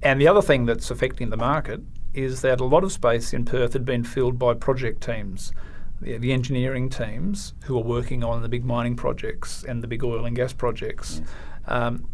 And 0.03 0.21
the 0.21 0.29
other 0.29 0.41
thing 0.41 0.67
that's 0.67 0.91
affecting 0.91 1.31
the 1.31 1.37
market 1.37 1.81
is 2.17 2.41
that 2.43 2.61
a 2.61 2.65
lot 2.65 2.83
of 2.83 2.93
space 2.93 3.33
in 3.33 3.45
Perth 3.45 3.73
had 3.75 3.85
been 3.85 4.03
filled 4.03 4.39
by 4.39 4.55
project 4.55 5.03
teams, 5.03 5.53
the, 6.01 6.17
the 6.19 6.33
engineering 6.33 6.89
teams 6.89 7.53
who 7.65 7.77
are 7.79 7.83
working 7.83 8.25
on 8.25 8.43
the 8.43 8.49
big 8.49 8.65
mining 8.65 8.97
projects 8.97 9.65
and 9.69 9.83
the 9.83 9.87
big 9.87 10.03
oil 10.03 10.25
and 10.25 10.35
gas 10.35 10.53
projects. 10.53 11.21
Um, 11.67 12.09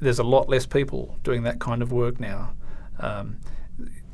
there's 0.00 0.18
a 0.18 0.24
lot 0.24 0.48
less 0.48 0.66
people 0.66 1.16
doing 1.22 1.42
that 1.44 1.58
kind 1.58 1.80
of 1.82 1.90
work 1.90 2.20
now. 2.20 2.52
Um, 3.00 3.38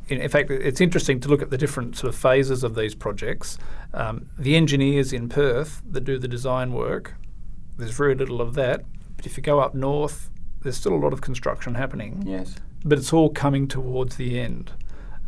in, 0.08 0.20
in 0.20 0.28
fact, 0.28 0.50
it's 0.50 0.80
interesting 0.80 1.18
to 1.20 1.28
look 1.28 1.42
at 1.42 1.50
the 1.50 1.58
different 1.58 1.96
sort 1.96 2.12
of 2.14 2.18
phases 2.20 2.62
of 2.62 2.74
these 2.74 2.94
projects. 2.94 3.58
Um, 3.92 4.26
the 4.38 4.54
engineers 4.56 5.12
in 5.12 5.28
Perth 5.28 5.82
that 5.90 6.04
do 6.04 6.18
the 6.18 6.28
design 6.28 6.72
work, 6.72 7.14
there's 7.78 7.92
very 7.92 8.14
little 8.14 8.40
of 8.40 8.54
that. 8.54 8.84
But 9.16 9.26
if 9.26 9.36
you 9.36 9.42
go 9.42 9.58
up 9.60 9.74
north, 9.74 10.30
there's 10.62 10.76
still 10.76 10.94
a 10.94 10.96
lot 11.02 11.12
of 11.12 11.20
construction 11.20 11.74
happening, 11.74 12.22
Yes. 12.26 12.54
but 12.84 12.98
it's 12.98 13.12
all 13.12 13.30
coming 13.30 13.66
towards 13.66 14.16
the 14.16 14.38
end. 14.38 14.70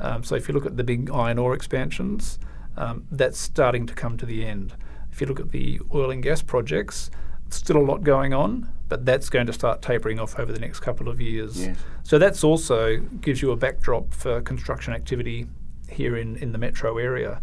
Um, 0.02 0.22
so 0.22 0.34
if 0.34 0.48
you 0.48 0.54
look 0.54 0.66
at 0.66 0.76
the 0.76 0.84
big 0.84 1.10
iron 1.10 1.38
ore 1.38 1.54
expansions, 1.54 2.38
um, 2.76 3.06
that's 3.10 3.38
starting 3.38 3.86
to 3.86 3.94
come 3.94 4.18
to 4.18 4.26
the 4.26 4.44
end. 4.44 4.74
If 5.10 5.20
you 5.20 5.26
look 5.26 5.40
at 5.40 5.50
the 5.50 5.80
oil 5.94 6.10
and 6.10 6.22
gas 6.22 6.42
projects, 6.42 7.10
still 7.48 7.76
a 7.76 7.86
lot 7.86 8.02
going 8.02 8.34
on, 8.34 8.68
but 8.88 9.06
that's 9.06 9.30
going 9.30 9.46
to 9.46 9.52
start 9.52 9.80
tapering 9.80 10.18
off 10.18 10.38
over 10.38 10.52
the 10.52 10.58
next 10.58 10.80
couple 10.80 11.08
of 11.08 11.20
years. 11.20 11.66
Yes. 11.66 11.76
So 12.02 12.18
that's 12.18 12.42
also 12.42 12.98
gives 12.98 13.40
you 13.40 13.52
a 13.52 13.56
backdrop 13.56 14.12
for 14.12 14.40
construction 14.42 14.92
activity 14.92 15.46
here 15.88 16.16
in, 16.16 16.36
in 16.36 16.52
the 16.52 16.58
metro 16.58 16.98
area 16.98 17.40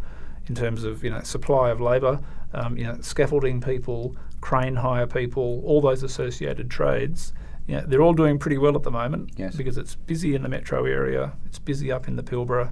in 0.48 0.56
terms 0.56 0.84
of 0.84 1.04
you 1.04 1.12
know 1.12 1.22
supply 1.22 1.70
of 1.70 1.80
labour, 1.80 2.20
um, 2.54 2.76
you 2.76 2.84
know 2.84 2.98
scaffolding 3.02 3.62
people, 3.62 4.16
crane 4.42 4.76
hire 4.76 5.08
people, 5.08 5.62
all 5.64 5.80
those 5.80 6.04
associated 6.04 6.70
trades. 6.70 7.34
Know, 7.78 7.84
they're 7.88 8.02
all 8.02 8.14
doing 8.14 8.40
pretty 8.40 8.58
well 8.58 8.76
at 8.76 8.84
the 8.84 8.92
moment 8.92 9.32
Yes. 9.38 9.56
because 9.56 9.78
it's 9.78 9.96
busy 9.96 10.36
in 10.36 10.42
the 10.44 10.50
metro 10.50 10.86
area, 10.86 11.34
it's 11.46 11.60
busy 11.60 11.92
up 11.92 12.08
in 12.08 12.16
the 12.16 12.24
Pilbara. 12.24 12.72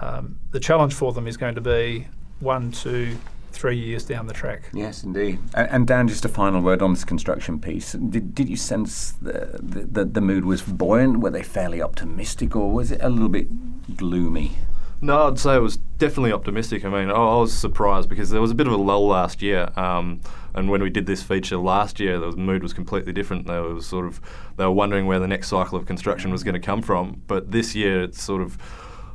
Um, 0.00 0.38
the 0.50 0.60
challenge 0.60 0.94
for 0.94 1.12
them 1.12 1.26
is 1.26 1.36
going 1.36 1.54
to 1.54 1.60
be 1.60 2.08
one, 2.40 2.72
two, 2.72 3.16
three 3.52 3.78
years 3.78 4.04
down 4.04 4.26
the 4.26 4.34
track. 4.34 4.68
Yes, 4.74 5.04
indeed. 5.04 5.38
And, 5.54 5.70
and 5.70 5.86
Dan, 5.86 6.08
just 6.08 6.24
a 6.24 6.28
final 6.28 6.60
word 6.60 6.82
on 6.82 6.92
this 6.92 7.04
construction 7.04 7.58
piece. 7.60 7.92
Did, 7.92 8.34
did 8.34 8.48
you 8.50 8.56
sense 8.56 9.12
the, 9.22 9.58
the, 9.62 9.80
the, 9.84 10.04
the 10.04 10.20
mood 10.20 10.44
was 10.44 10.60
buoyant? 10.62 11.20
Were 11.20 11.30
they 11.30 11.42
fairly 11.42 11.80
optimistic, 11.80 12.54
or 12.54 12.70
was 12.72 12.90
it 12.92 13.00
a 13.02 13.08
little 13.08 13.28
bit 13.30 13.96
gloomy? 13.96 14.56
No, 15.00 15.28
I'd 15.28 15.38
say 15.38 15.56
it 15.56 15.62
was 15.62 15.76
definitely 15.98 16.32
optimistic. 16.32 16.84
I 16.84 16.88
mean, 16.88 17.10
I, 17.10 17.18
was 17.18 17.52
surprised 17.52 18.08
because 18.08 18.30
there 18.30 18.40
was 18.40 18.50
a 18.50 18.54
bit 18.54 18.66
of 18.66 18.72
a 18.72 18.76
lull 18.76 19.06
last 19.06 19.42
year, 19.42 19.68
um, 19.76 20.20
and 20.54 20.70
when 20.70 20.82
we 20.82 20.88
did 20.88 21.04
this 21.04 21.22
feature 21.22 21.58
last 21.58 22.00
year, 22.00 22.18
the 22.18 22.32
mood 22.32 22.62
was 22.62 22.72
completely 22.72 23.12
different. 23.12 23.46
They 23.46 23.60
were 23.60 23.82
sort 23.82 24.06
of 24.06 24.20
they 24.56 24.64
were 24.64 24.70
wondering 24.70 25.06
where 25.06 25.20
the 25.20 25.28
next 25.28 25.48
cycle 25.48 25.78
of 25.78 25.84
construction 25.84 26.30
was 26.30 26.42
going 26.42 26.54
to 26.54 26.60
come 26.60 26.80
from. 26.80 27.22
But 27.26 27.52
this 27.52 27.74
year, 27.74 28.02
it's 28.02 28.22
sort 28.22 28.40
of 28.40 28.56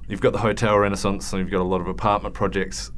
you've 0.08 0.22
got 0.22 0.34
the 0.34 0.40
hotel 0.40 0.78
renaissance, 0.78 1.34
and 1.34 1.40
you've 1.40 1.52
got 1.52 1.62
a 1.62 1.64
lot 1.64 1.82
of 1.82 1.88
apartment 1.88 2.36
projects 2.36 2.92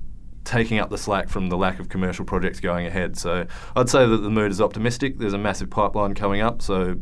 taking 0.43 0.78
up 0.78 0.89
the 0.89 0.98
slack 0.98 1.30
from 1.30 1.48
the 1.48 1.56
lack 1.56 1.80
of 1.80 1.88
commercial 1.88 2.26
projects 2.26 2.60
going 2.60 2.86
ahead. 2.86 3.17
So 3.17 3.46
I'd 3.78 3.89
say 3.89 4.06
that 4.06 4.17
the 4.17 4.30
mood 4.30 4.52
is 4.52 4.60
optimistic. 4.60 5.19
There's 5.19 5.34
a 5.34 5.38
massive 5.38 5.69
pipeline 5.69 6.15
coming 6.15 6.41
up, 6.41 6.62
so 6.62 6.98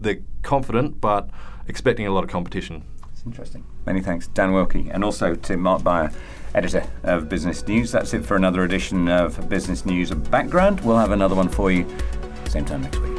they're 0.00 0.20
confident, 0.42 1.02
but 1.02 1.28
expecting 1.68 2.06
a 2.06 2.10
lot 2.12 2.24
of 2.24 2.30
competition. 2.30 2.84
It's 3.22 3.26
interesting. 3.26 3.64
Many 3.86 4.00
thanks, 4.00 4.26
Dan 4.26 4.52
Wilkie, 4.52 4.90
and 4.90 5.04
also 5.04 5.36
to 5.36 5.56
Mark 5.56 5.84
Beyer, 5.84 6.10
editor 6.56 6.84
of 7.04 7.28
Business 7.28 7.64
News. 7.68 7.92
That's 7.92 8.12
it 8.14 8.26
for 8.26 8.34
another 8.34 8.64
edition 8.64 9.08
of 9.08 9.48
Business 9.48 9.86
News 9.86 10.10
Background. 10.10 10.80
We'll 10.80 10.98
have 10.98 11.12
another 11.12 11.36
one 11.36 11.48
for 11.48 11.70
you 11.70 11.86
same 12.48 12.64
time 12.64 12.82
next 12.82 12.98
week. 12.98 13.12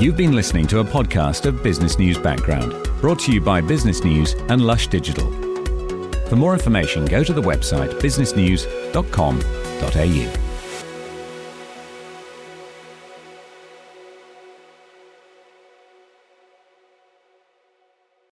You've 0.00 0.16
been 0.16 0.32
listening 0.32 0.68
to 0.68 0.78
a 0.78 0.84
podcast 0.84 1.44
of 1.44 1.60
Business 1.64 1.98
News 1.98 2.18
Background, 2.18 2.72
brought 3.00 3.18
to 3.20 3.32
you 3.32 3.40
by 3.40 3.60
Business 3.60 4.04
News 4.04 4.34
and 4.48 4.62
Lush 4.62 4.86
Digital. 4.86 5.28
For 6.28 6.36
more 6.36 6.52
information, 6.52 7.04
go 7.04 7.24
to 7.24 7.32
the 7.32 7.42
website 7.42 7.90
businessnews.com.au. 8.00 10.47